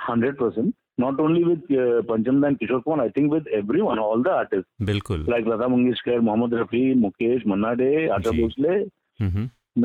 Hundred 0.08 0.34
percent 0.34 0.74
not 1.00 1.20
only 1.20 1.44
with 1.44 1.62
Pancham 2.08 2.42
then 2.42 2.54
Kishore 2.54 2.80
Kumar 2.80 3.00
I 3.00 3.08
think 3.16 3.32
with 3.32 3.48
every 3.54 3.80
one 3.82 3.98
all 3.98 4.22
the 4.22 4.28
artist 4.34 4.66
बिल्कुल। 4.86 5.24
Like 5.30 5.48
Lata 5.48 5.68
Mangeshkar 5.68 6.20
Mohammed 6.20 6.54
Rafi 6.54 6.82
Mukesh 7.00 7.46
Manna 7.46 7.72
Dey 7.80 7.88
ji. 8.20 8.42
Bhosle 8.42 8.76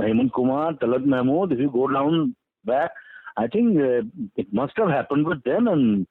Hemant 0.04 0.32
Kumar 0.36 0.74
Talat 0.82 1.08
Mahmood 1.08 1.52
if 1.52 1.62
you 1.62 1.70
go 1.70 1.86
down 1.94 2.28
back 2.66 3.00
I 3.42 3.48
think 3.48 4.32
it 4.40 4.48
must 4.56 4.80
have 4.80 4.90
happened 4.92 5.28
with 5.28 5.38
them 5.48 5.70
and 5.70 6.06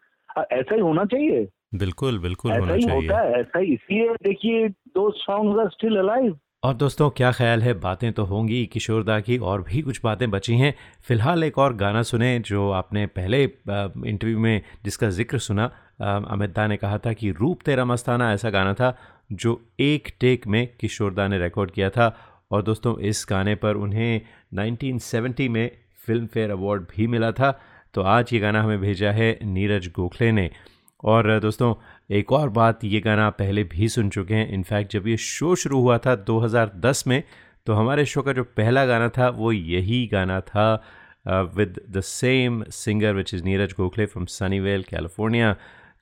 ऐसा 0.53 0.75
ही 0.75 0.81
होना 0.81 1.05
चाहिए। 1.07 1.47
बिल्कुल 1.79 2.19
बिल्कुल 2.19 2.53
ऐसा 2.53 2.61
होना 2.61 2.75
ही 2.75 2.83
चाहिए। 2.83 2.97
होता 2.97 3.21
है 3.21 3.41
ऐसा 3.41 3.59
ही। 3.59 3.73
इसलिए 3.75 4.15
देखिए 4.23 4.69
दो 4.69 5.11
सॉन्ग्स 5.17 5.61
आर 5.61 5.69
स्टिल 5.71 5.97
अलाइव 5.99 6.39
और 6.65 6.75
दोस्तों 6.75 7.09
क्या 7.11 7.31
ख्याल 7.33 7.63
है? 7.63 7.73
बातें 7.81 8.13
तो 8.13 8.25
होंगी 8.25 8.65
किशोर 8.73 9.05
दा 9.05 9.19
की 9.21 9.37
और 9.41 9.63
भी 9.63 9.81
कुछ 9.83 10.01
बातें 10.05 10.31
बची 10.31 10.55
हैं। 10.55 10.75
फ़िलहाल 11.03 11.45
एक 11.45 11.59
और 11.59 11.75
गाना 11.77 12.03
सुने 12.03 12.39
जो 12.47 12.71
आपने 12.71 13.07
पहले 13.09 13.43
इंटरव्यू 13.43 14.39
में 14.39 14.61
जिसका 14.85 15.09
ज़िक्र 15.11 15.39
सुना 15.39 15.71
अमित 16.03 16.51
दा 16.51 16.67
ने 16.67 16.77
कहा 16.77 16.99
था 16.99 17.13
कि 17.13 17.31
रूप 17.31 17.63
तेरा 17.65 17.85
मस्ताना 17.85 18.33
ऐसा 18.33 18.51
गाना 18.51 18.75
था 18.75 18.97
जो 19.33 19.61
एक 19.81 20.09
टेक 20.21 20.47
में 20.47 20.67
किशोर 20.81 21.15
दा 21.15 21.29
ने 21.29 21.39
रिकॉर्ड 21.39 21.71
किया 21.71 21.91
था। 21.91 22.15
और 22.53 22.63
दोस्तों 22.63 22.99
इस 23.01 23.27
गाने 23.31 23.55
पर 23.55 23.77
उन्हें 23.77 24.21
1970 24.55 25.49
में 25.49 25.71
फ़िल्म 26.11 26.27
फेयर 26.27 26.51
अवार्ड 26.51 26.83
भी 26.91 27.07
मिला 27.07 27.31
था। 27.33 27.51
तो 27.95 28.03
आज 28.03 28.33
ये 28.33 28.39
गाना 28.41 28.63
हमें 28.63 28.81
भेजा 28.81 29.11
है 29.13 29.39
नीरज 29.45 29.87
गोखले 29.97 30.31
ने। 30.33 30.51
और 31.03 31.39
दोस्तों, 31.41 31.75
एक 32.11 32.33
और 32.33 32.49
बात, 32.51 32.85
ये 32.85 33.01
गाना 33.01 33.29
पहले 33.33 33.65
भी 33.65 33.89
सुन 33.89 34.09
चुके 34.11 34.35
हैं। 34.35 34.49
इनफैक्ट, 34.49 34.93
जब 34.93 35.07
ये 35.09 35.17
शो 35.17 35.55
शुरू 35.55 35.81
हुआ 35.81 35.99
था 35.99 36.15
2010 36.25 37.07
में 37.07 37.23
तो 37.67 37.75
हमारे 37.75 38.05
शो 38.05 38.23
का 38.23 38.33
जो 38.33 38.45
पहला 38.57 38.85
गाना 38.87 39.09
था, 39.09 39.29
वो 39.31 39.53
यही 39.53 40.07
गाना 40.13 40.41
था 40.43 40.73
with 41.57 41.81
the 41.91 42.01
same 42.01 42.63
singer 42.73 43.15
which 43.15 43.35
is 43.35 43.45
Neeraj 43.45 43.75
Gokhale 43.79 44.07
from 44.07 44.25
Sunnyvale 44.31 44.83
California 44.83 45.53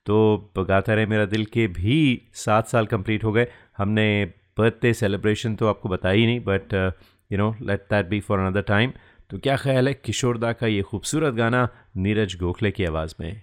तो 0.07 0.51
गाता 0.59 0.95
रहे 0.95 1.07
मेरा 1.07 1.25
दिल 1.27 1.45
के 1.45 1.67
भी 1.69 1.97
सात 2.37 2.69
साल 2.69 2.87
कंप्लीट 2.87 3.25
हो 3.25 3.33
गए। 3.33 3.47
हमने 3.79 4.09
बर्थडे 4.59 4.93
सेलिब्रेशन 4.95 5.55
तो 5.55 5.67
आपको 5.67 5.89
बताया 5.89 6.15
ही 6.15 6.27
नहीं 6.27 6.41
but 6.45 6.75
you 7.33 7.39
know 7.39 7.55
let 7.63 7.81
that 7.91 8.09
be 8.09 8.21
for 8.21 8.39
another 8.39 8.63
time 8.69 8.93
तो 9.31 9.39
क्या 9.39 9.57
ख्याल 9.57 9.89
है 9.89 9.95
किशोरदा 9.95 10.53
का 10.53 10.67
ये 10.67 10.83
खूबसूरत 10.83 11.35
गाना 11.35 11.69
नीरज 11.97 12.37
गोखले 12.37 12.71
की 12.71 12.85
आवाज़ 12.85 13.15
में? 13.21 13.43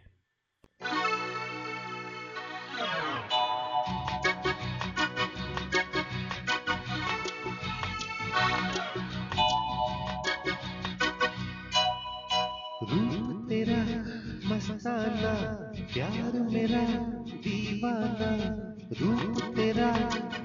प्यार 15.93 16.33
मेरा, 16.33 16.81
दीवाना। 17.33 18.33
रूप 19.01 19.53
तेरा, 19.55 19.91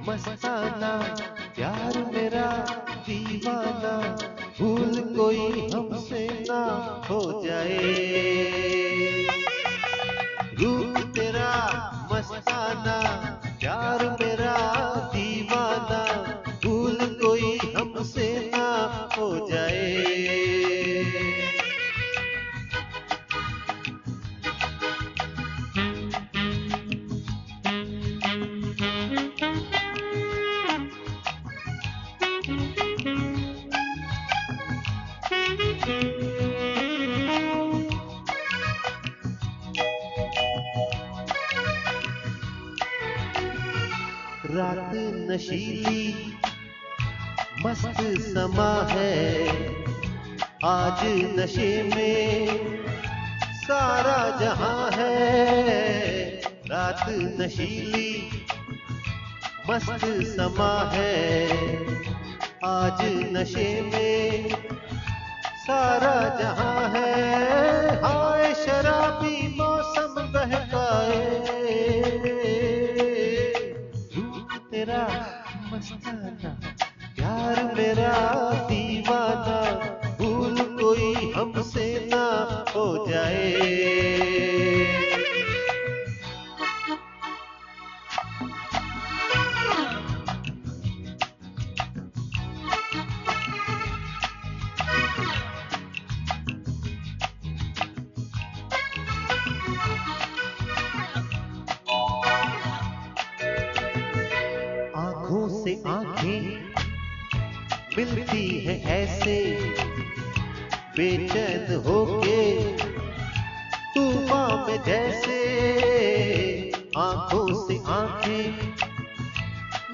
मस्ताना, 0.09 1.17
प्यार 1.57 2.13
मेरा, 2.13 2.65
दीवाना। 2.97 4.17
भूल 4.61 5.01
कोई 5.17 5.71
हमसे 5.75 6.27
ना 6.49 6.63
हो 7.11 7.21
जाए। 7.47 8.80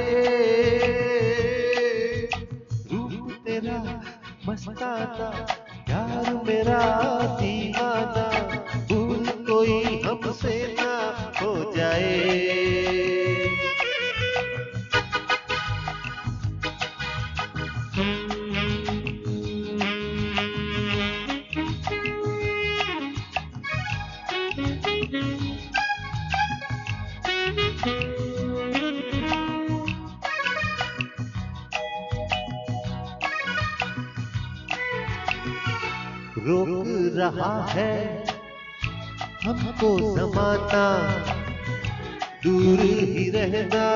रूप 2.92 3.32
तेरा, 3.46 4.02
मस्ताना 4.48 5.46
यार 5.90 6.34
मेरा, 6.34 6.80
दीवाना। 7.40 7.67
है। 37.68 38.24
हमको 39.44 39.90
जमाना 40.16 40.84
दूर 42.44 42.80
ही 42.80 43.30
रहना, 43.30 43.86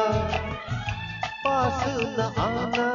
पास 1.44 1.84
न 1.88 2.20
आना, 2.38 2.88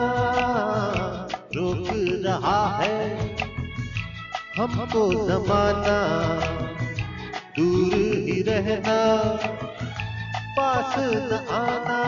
रोक 1.55 1.87
रहा 2.25 2.77
है। 2.77 3.35
हमको 4.57 5.03
जमाना 5.27 5.99
दूर 7.57 7.93
ही 7.93 8.41
रहना, 8.41 8.97
पास 10.57 10.95
न 10.97 11.45
आना, 11.51 12.01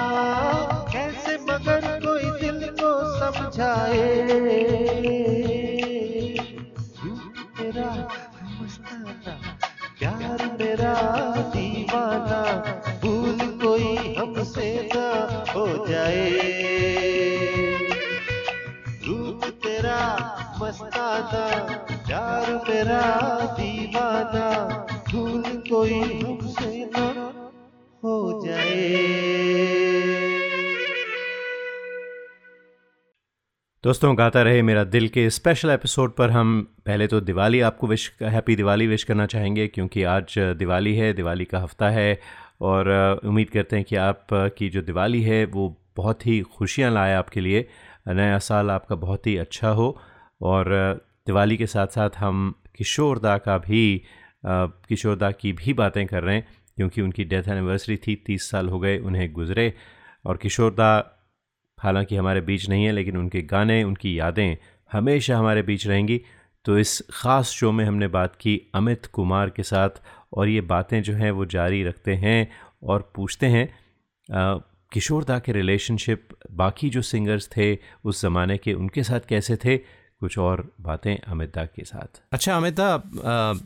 कैसे 0.93 1.38
मगर 1.38 1.82
कोई 2.05 2.41
दिल 2.41 2.70
को 2.82 2.91
समझाए? 3.20 4.30
दोस्तों, 33.90 34.18
गाता 34.18 34.42
रहे 34.42 34.62
मेरा 34.62 34.84
दिल 34.84 35.08
के 35.08 35.30
स्पेशल 35.30 35.70
एपिसोड 35.70 36.16
पर 36.16 36.30
हम, 36.30 36.62
पहले 36.86 37.08
तो 37.08 37.22
दिवाली 37.22 37.62
आपको 37.62 37.88
विश 37.88 38.14
हैप्पी 38.22 38.56
दिवाली 38.56 38.88
विश 38.88 39.04
करना 39.04 39.26
चाहेंगे, 39.26 39.68
क्योंकि 39.68 40.04
आज 40.04 40.36
दिवाली 40.38 40.96
है, 40.96 41.14
दिवाली 41.14 41.46
का 41.46 41.60
हफ़्ता 41.60 41.90
है, 41.90 42.20
और 42.62 42.90
उम्मीद 43.26 43.50
करते 43.50 43.76
हैं 43.76 43.86
कि 43.86 43.96
आप 43.96 44.28
की 44.34 44.70
जो 44.70 44.82
दिवाली 44.82 45.22
है, 45.22 45.46
वो 45.46 45.82
बहुत 45.98 46.28
ही 46.28 46.42
खुशियाँ 46.42 46.92
लाए 46.92 47.14
आपके 47.14 47.42
लिए, 47.42 47.68
नया 48.08 48.38
साल 48.40 48.72
आपका 48.72 48.96
बहुत 48.96 49.28
ही 49.28 49.38
अच्छा 49.38 49.70
हो, 49.70 50.02
और 50.42 50.66
दिवाली 51.28 51.58
के 51.58 51.68
साथ 51.68 51.88
साथ 51.88 52.10
हम 52.18 52.56
किशोरदा 52.78 53.38
का 53.38 53.58
भी 53.58 54.02
किशोरदा 54.46 55.32
की 55.32 55.54
भी 55.54 55.74
बातें 55.74 56.06
कर 56.08 56.24
रहे 56.24 56.36
हैं, 56.36 56.48
क्योंकि 56.76 57.02
उनकी 57.02 57.24
डेथ 57.24 57.44
एनिवर्सरी 57.48 57.98
थी, 57.98 58.16
तीस 58.16 58.50
साल 58.52 58.70
हो 58.70 58.80
गए 58.80 58.98
उन्हें 59.00 59.34
गुजरे, 59.34 59.74
और 60.26 60.38
किशोरदा 60.38 61.16
हालाँकि 61.80 62.15
हमारे 62.15 62.41
बीच 62.41 62.67
नहीं 62.69 62.86
है 62.86 62.91
लेकिन 62.91 63.17
उनके 63.17 63.41
गाने 63.41 63.84
उनकी 63.84 64.17
यादें 64.19 64.57
हमेशा 64.91 65.38
हमारे 65.38 65.61
बीच 65.61 65.88
रहेंगी। 65.88 66.21
तो 66.65 66.77
इस 66.80 67.01
ख़ास 67.11 67.49
शो 67.49 67.71
में 67.71 67.84
हमने 67.86 68.07
बात 68.07 68.36
की 68.36 68.61
अमित 68.75 69.05
कुमार 69.05 69.49
के 69.49 69.63
साथ 69.63 70.01
और 70.34 70.49
ये 70.49 70.61
बातें 70.61 71.01
जो 71.03 71.13
हैं 71.13 71.32
वो 71.32 71.45
जारी 71.45 71.84
रखते 71.84 72.15
हैं 72.15 72.51
और 72.84 73.11
पूछते 73.15 73.45
हैं 73.47 73.65
अ, 73.65 74.59
किशोर 74.91 75.23
दा 75.23 75.38
के 75.39 75.51
रिलेशनशिप 75.51 76.27
बाकी 76.51 76.89
जो 76.89 77.01
सिंगर्स 77.01 77.49
थे 77.57 77.77
उस 78.05 78.21
ज़माने 78.21 78.57
के 78.57 78.73
उनके 78.73 79.03
साथ 79.03 79.27
कैसे 79.30 79.55
थे? 79.55 79.77
कुछ 80.19 80.38
और 80.38 80.63
बातें 80.82 81.15
अमिता 81.17 81.63
के 81.65 81.84
साथ। 81.84 82.21
अच्छा 82.32 82.55
अमिता 82.57 82.88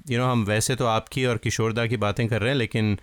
यू 0.09 0.18
नो 0.20 0.26
हम 0.26 0.43
वैसे 0.45 0.76
तो 0.76 0.86
आपकी 0.86 1.26
और 1.26 1.38
किशोरदा 1.38 1.86
की 1.88 1.97
बातें 1.97 2.28
कर 2.28 2.41
रहे 2.41 2.49
हैं 2.49 2.57
लेकिन 2.57 2.97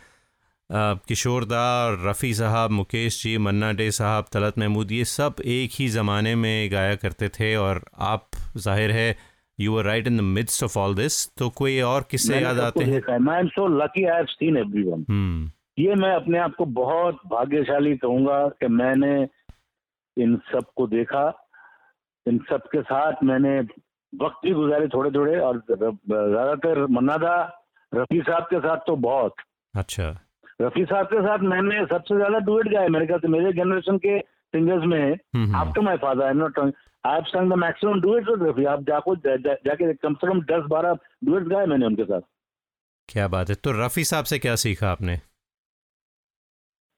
अ, 0.71 0.95
किशोरदा 1.09 1.63
रफ़ी 2.03 2.33
साहब 2.35 2.71
मुकेश 2.71 3.23
जी 3.23 3.37
मन्ना 3.45 3.73
डे 3.79 3.91
साहब 3.93 4.25
तलत 4.33 4.59
महमूद 4.59 4.93
ये 4.93 5.05
सब 5.13 5.41
एक 5.55 5.71
ही 5.79 5.89
ज़माने 5.89 6.35
में 6.43 6.71
गाया 6.73 6.95
करते 7.05 7.29
थे 7.39 7.55
और 7.57 7.81
आप 8.09 8.27
ज़ाहिर 8.57 8.91
है 8.93 9.17
you 9.59 9.79
are 9.79 9.85
right 9.85 10.07
in 10.07 10.17
the 10.19 10.21
mids 10.37 10.63
of 10.65 10.79
all 10.79 10.95
this 10.95 11.17
तो 11.39 11.49
कोई 11.57 11.81
और 11.89 12.07
किस्से 12.11 12.41
याद 12.41 12.59
आते 12.61 12.85
हैं? 12.85 13.19
मैं 13.19 13.39
am 13.41 13.49
so 13.49 13.67
lucky 13.79 14.05
I 14.05 14.17
have 14.17 14.27
seen 14.35 14.57
everyone 14.57 15.51
ये 15.79 15.95
मैं 15.95 16.15
अपने 16.15 16.39
आप 16.39 16.55
को 16.59 16.65
बहुत 16.79 17.21
भाग्यशाली 17.27 17.97
कहूँगा 17.97 18.39
कि 18.61 18.69
मैंने 18.69 19.13
इन 20.17 20.37
सबको 20.53 20.87
देखा। 20.87 21.27
इन 22.27 22.39
सब 22.51 22.67
के 22.73 22.83
साथ 22.83 23.23
मैंने 23.25 23.59
वक्त 24.13 24.41
भी 24.45 24.53
गुजारे 24.55 24.89
थोड़े 24.89 25.11
थोड़े 25.11 25.39
और 25.41 25.63
ज़्यादातर 25.69 26.87
मन्नादा 26.91 27.37
रफी 27.93 28.21
साहब 28.21 28.43
के 28.51 28.59
साथ 28.61 28.87
तो 28.87 28.97
बहुत। 29.07 29.35
अच्छा। 29.75 30.11
रफी 30.61 30.85
साहब 30.85 31.07
के 31.07 31.21
साथ 31.23 31.39
मैंने 31.51 31.85
सबसे 31.87 32.17
ज़्यादा 32.17 32.39
डुएट 32.47 32.69
गाए 32.73 32.89
मेरे 32.95 33.07
ख्याल 33.07 33.21
से 33.21 33.29
मेरे 33.29 33.53
जनरेशन 33.55 33.99
के 33.99 34.19
सिंगर्स 34.55 34.85
में 34.87 35.55
after 35.57 35.81
my 35.81 35.97
father 35.99 36.25
I 36.25 36.35
not 36.35 36.59
I 36.59 36.71
have 37.05 37.25
sung 37.29 37.53
the 37.53 37.57
maximum 37.59 38.01
duets 38.01 38.29
with 38.29 38.43
Rafi 38.49 38.65
आप 38.73 38.83
जाको 38.89 39.15
जाके 39.27 39.93
कम 39.95 40.15
से 40.15 40.29
कम 40.29 40.41
दस 40.51 40.67
बारह 40.71 40.99
डुएट्स 41.25 41.49
गाए 41.49 41.67
मैंने 41.67 41.87
उनके 41.87 42.05
साथ। 42.05 42.21
क्या 43.09 43.29
बात 43.29 43.49
है। 43.49 43.55
तो 43.57 43.73
रफ़ी 43.75 44.05
साहब 44.05 44.25
से 44.25 44.39
क्या 44.39 44.55
सीखा 44.63 44.91
आपने? 44.91 45.15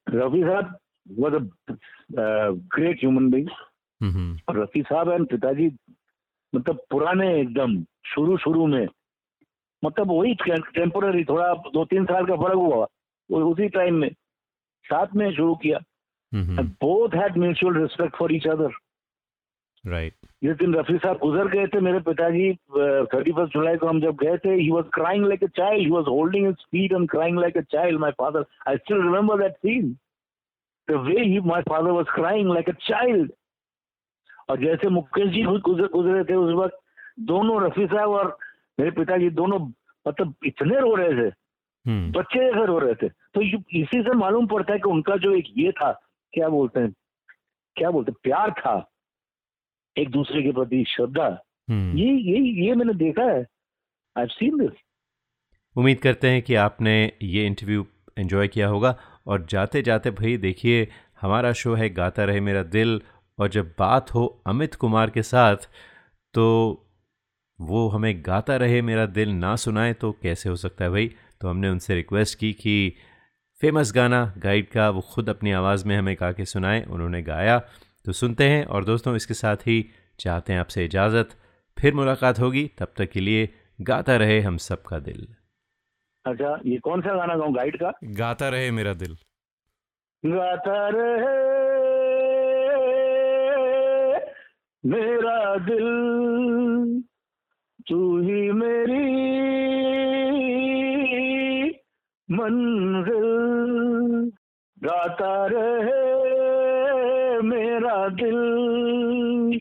Rafi 0.06 0.42
Sahab 0.42 0.76
was 1.18 1.34
a 1.34 1.38
great 2.74 2.98
human 3.00 3.30
being 3.30 3.48
और 4.48 4.62
रफी 4.62 4.82
साहब 4.82 5.10
एंड 5.10 5.26
पिताजी 5.28 5.70
मतलब 6.52 6.80
पुराने 6.90 7.28
एकदम 7.40 7.76
शुरू 8.06 8.36
शुरू 8.38 8.66
में 8.66 8.86
मतलब 9.82 10.10
वही 10.10 10.34
टेम्पोररी 10.74 11.24
थोड़ा 11.24 11.52
दो 11.74 11.84
तीन 11.84 12.04
साल 12.04 12.26
का 12.26 12.36
फ़र्क 12.36 12.54
हुआ। 12.56 12.86
उसी 13.30 13.68
टाइम 13.68 13.94
में 13.94 14.10
साथ 14.84 15.14
में 15.16 15.30
शुरू 15.32 15.54
किया। 15.54 15.78
Both 16.32 17.14
had 17.14 17.36
mutual 17.38 17.74
respect 17.74 18.16
for 18.16 18.32
each 18.34 18.46
other 18.46 18.70
right 19.84 20.14
जिस 20.42 20.56
दिन 20.56 20.74
रफी 20.74 20.96
साहब 20.98 21.18
गुजर 21.18 21.48
गए 21.48 21.66
थे 21.66 21.80
मेरे 21.80 22.00
पिताजी 22.00 22.52
थर्टी 22.52 23.32
फ़र्स्ट 23.32 23.52
जुलाई 23.52 23.76
को 23.76 23.86
हम 23.86 24.00
जब 24.00 24.16
गए 24.16 24.36
थे 24.38 24.54
he 24.54 24.70
was 24.70 24.86
crying 24.86 25.26
like 25.26 25.44
a 25.44 25.46
child 25.46 25.84
he 25.84 25.90
was 25.90 26.06
holding 26.06 26.46
his 26.46 26.64
feet 26.72 26.92
and 26.92 27.08
crying 27.10 27.38
like 27.38 27.56
a 27.56 27.60
child 27.60 28.00
my 28.00 28.10
father 28.10 28.44
I 28.68 28.76
still 28.76 29.02
remember 29.02 29.38
that 29.38 29.56
scene 29.56 29.92
the 30.88 31.00
way 31.06 31.24
he 31.24 31.40
my 31.40 31.62
father 31.62 31.90
was 31.90 32.06
crying 32.14 32.52
like 32.52 32.68
a 32.68 32.72
child 32.72 33.32
और 34.48 34.60
जैसे 34.60 34.88
मुकेश 34.88 35.28
जी 35.28 35.44
खुद 35.44 35.60
गुजर 35.60 35.86
गुजरे 35.86 36.24
थे 36.24 36.34
उस 36.34 36.54
वक्त 36.54 36.78
दोनों 37.20 37.62
रफी 37.62 37.86
साहब 37.86 38.10
और 38.10 38.36
मेरे 38.80 38.90
पिताजी 38.90 39.30
दोनों 39.30 39.58
मतलब 40.08 40.34
इतने 40.46 40.80
रो 40.80 40.94
रहे 40.94 41.14
थे। 41.14 41.41
बच्चे 41.86 42.38
जैसे 42.40 42.66
रो 42.66 42.78
रहे 42.78 42.94
थे 42.94 43.08
तो 43.08 43.42
इसी 43.42 44.02
से 44.02 44.14
मालूम 44.14 44.46
पड़ता 44.46 44.72
है 44.72 44.78
कि 44.78 44.90
उनका 44.90 45.16
जो 45.16 45.34
एक 45.34 45.52
ये 45.56 45.72
था 45.72 45.90
क्या 46.32 46.48
बोलते 46.48 46.80
हैं 46.80 46.92
क्या 47.76 47.90
बोलते 47.90 48.12
हैं 48.12 48.18
प्यार 48.22 48.50
था 48.50 48.74
एक 49.96 50.10
दूसरे 50.10 50.42
के 50.42 50.52
प्रति 50.52 50.84
श्रद्धा। 50.88 51.26
ये 51.68 52.10
ये 52.12 52.66
ये 52.66 52.74
मैंने 52.74 52.94
देखा 52.94 53.24
है। 53.24 53.44
आई 54.16 54.26
सीन 54.26 54.58
दिस 54.58 54.80
उम्मीद 55.76 55.98
करते 55.98 56.30
हैं 56.30 56.42
कि 56.42 56.54
आपने 56.54 56.94
ये 57.22 57.46
इंटरव्यू 57.46 57.86
एंजॉय 58.18 58.48
किया 58.48 58.68
होगा। 58.68 58.96
और 59.26 59.46
जाते 59.46 59.82
जाते 59.82 60.10
भाई 60.10 60.36
देखिए 60.36 60.88
हमारा 61.20 61.52
शो 61.52 61.74
है 61.74 61.88
गाता 61.90 62.24
रहे 62.24 62.40
मेरा 62.40 62.62
दिल। 62.62 63.00
और 63.38 63.48
जब 63.48 63.74
बात 63.78 64.14
हो 64.14 64.26
अमित 64.46 64.74
कुमार 64.74 65.10
के 65.10 65.22
साथ 65.22 65.68
तो 66.34 66.44
वो 67.58 67.88
हमें 67.88 68.22
गाता 68.26 68.56
रहे 68.56 68.80
मेरा 68.82 69.06
दिल 69.06 69.30
ना 69.30 69.54
सुनाए 69.56 69.92
तो 69.92 70.12
कैसे 70.12 70.48
हो 70.48 70.56
सकता 70.56 70.84
है 70.84 70.90
भाई? 70.90 71.10
तो 71.42 71.48
हमने 71.48 71.68
उनसे 71.68 71.94
रिक्वेस्ट 71.94 72.38
की 72.38 72.52
कि 72.52 72.74
फ़ेमस 73.60 73.92
गाना 73.94 74.20
गाइड 74.38 74.68
का 74.68 74.88
वो 74.90 75.00
खुद 75.10 75.28
अपनी 75.30 75.52
आवाज़ 75.52 75.86
में 75.88 75.96
हमें 75.96 76.14
गा 76.20 76.30
के 76.32 76.44
सुनाए। 76.44 76.82
उन्होंने 76.90 77.22
गाया 77.22 77.58
तो 78.04 78.12
सुनते 78.12 78.48
हैं 78.48 78.64
और 78.66 78.84
दोस्तों 78.84 79.14
इसके 79.16 79.34
साथ 79.34 79.56
ही 79.66 79.84
चाहते 80.20 80.52
हैं 80.52 80.60
आपसे 80.60 80.84
इजाज़त। 80.84 81.28
फिर 81.76 81.94
मुलाकात 81.94 82.38
होगी 82.38 82.64
तब 82.78 82.92
तक 82.96 83.10
के 83.10 83.20
लिए 83.20 83.48
गाता 83.80 84.16
रहे 84.16 84.40
हम 84.40 84.56
सबका 84.56 84.98
दिल। 84.98 85.26
अच्छा 86.24 86.50
ये 86.66 86.78
कौन 86.78 87.00
सा 87.00 87.14
गाना 87.16 87.36
गाऊं 87.36 87.54
गाइड 87.56 87.76
का? 87.76 87.92
गाता 88.04 88.48
रहे 88.48 88.70
मेरा 88.70 88.94
दिल। 88.94 89.16
गाता 90.24 90.88
रहे 90.88 91.40
मेरा 94.84 95.38
दिल 95.66 95.88
तू 97.88 97.98
ही 98.20 98.40
मेरी 98.52 99.61
मंजिल 102.32 104.32
गाता 104.84 105.46
रहे 105.46 107.42
मेरा 107.42 108.08
दिल। 108.08 109.60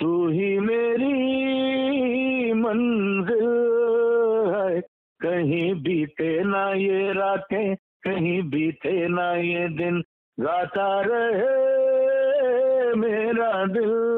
तू 0.00 0.28
ही 0.28 0.58
मेरी 0.58 2.52
मंजिल 2.52 4.54
है। 4.54 4.82
कहीं 5.20 5.74
बीते 5.74 6.44
ना 6.44 6.72
ये 6.72 7.12
रातें, 7.12 7.74
कहीं 7.74 8.42
बीते 8.42 9.08
ना 9.08 9.32
ये 9.32 9.68
दिन। 9.68 10.02
गाता 10.40 11.00
रहे 11.00 12.94
मेरा 12.94 13.64
दिल। 13.64 14.16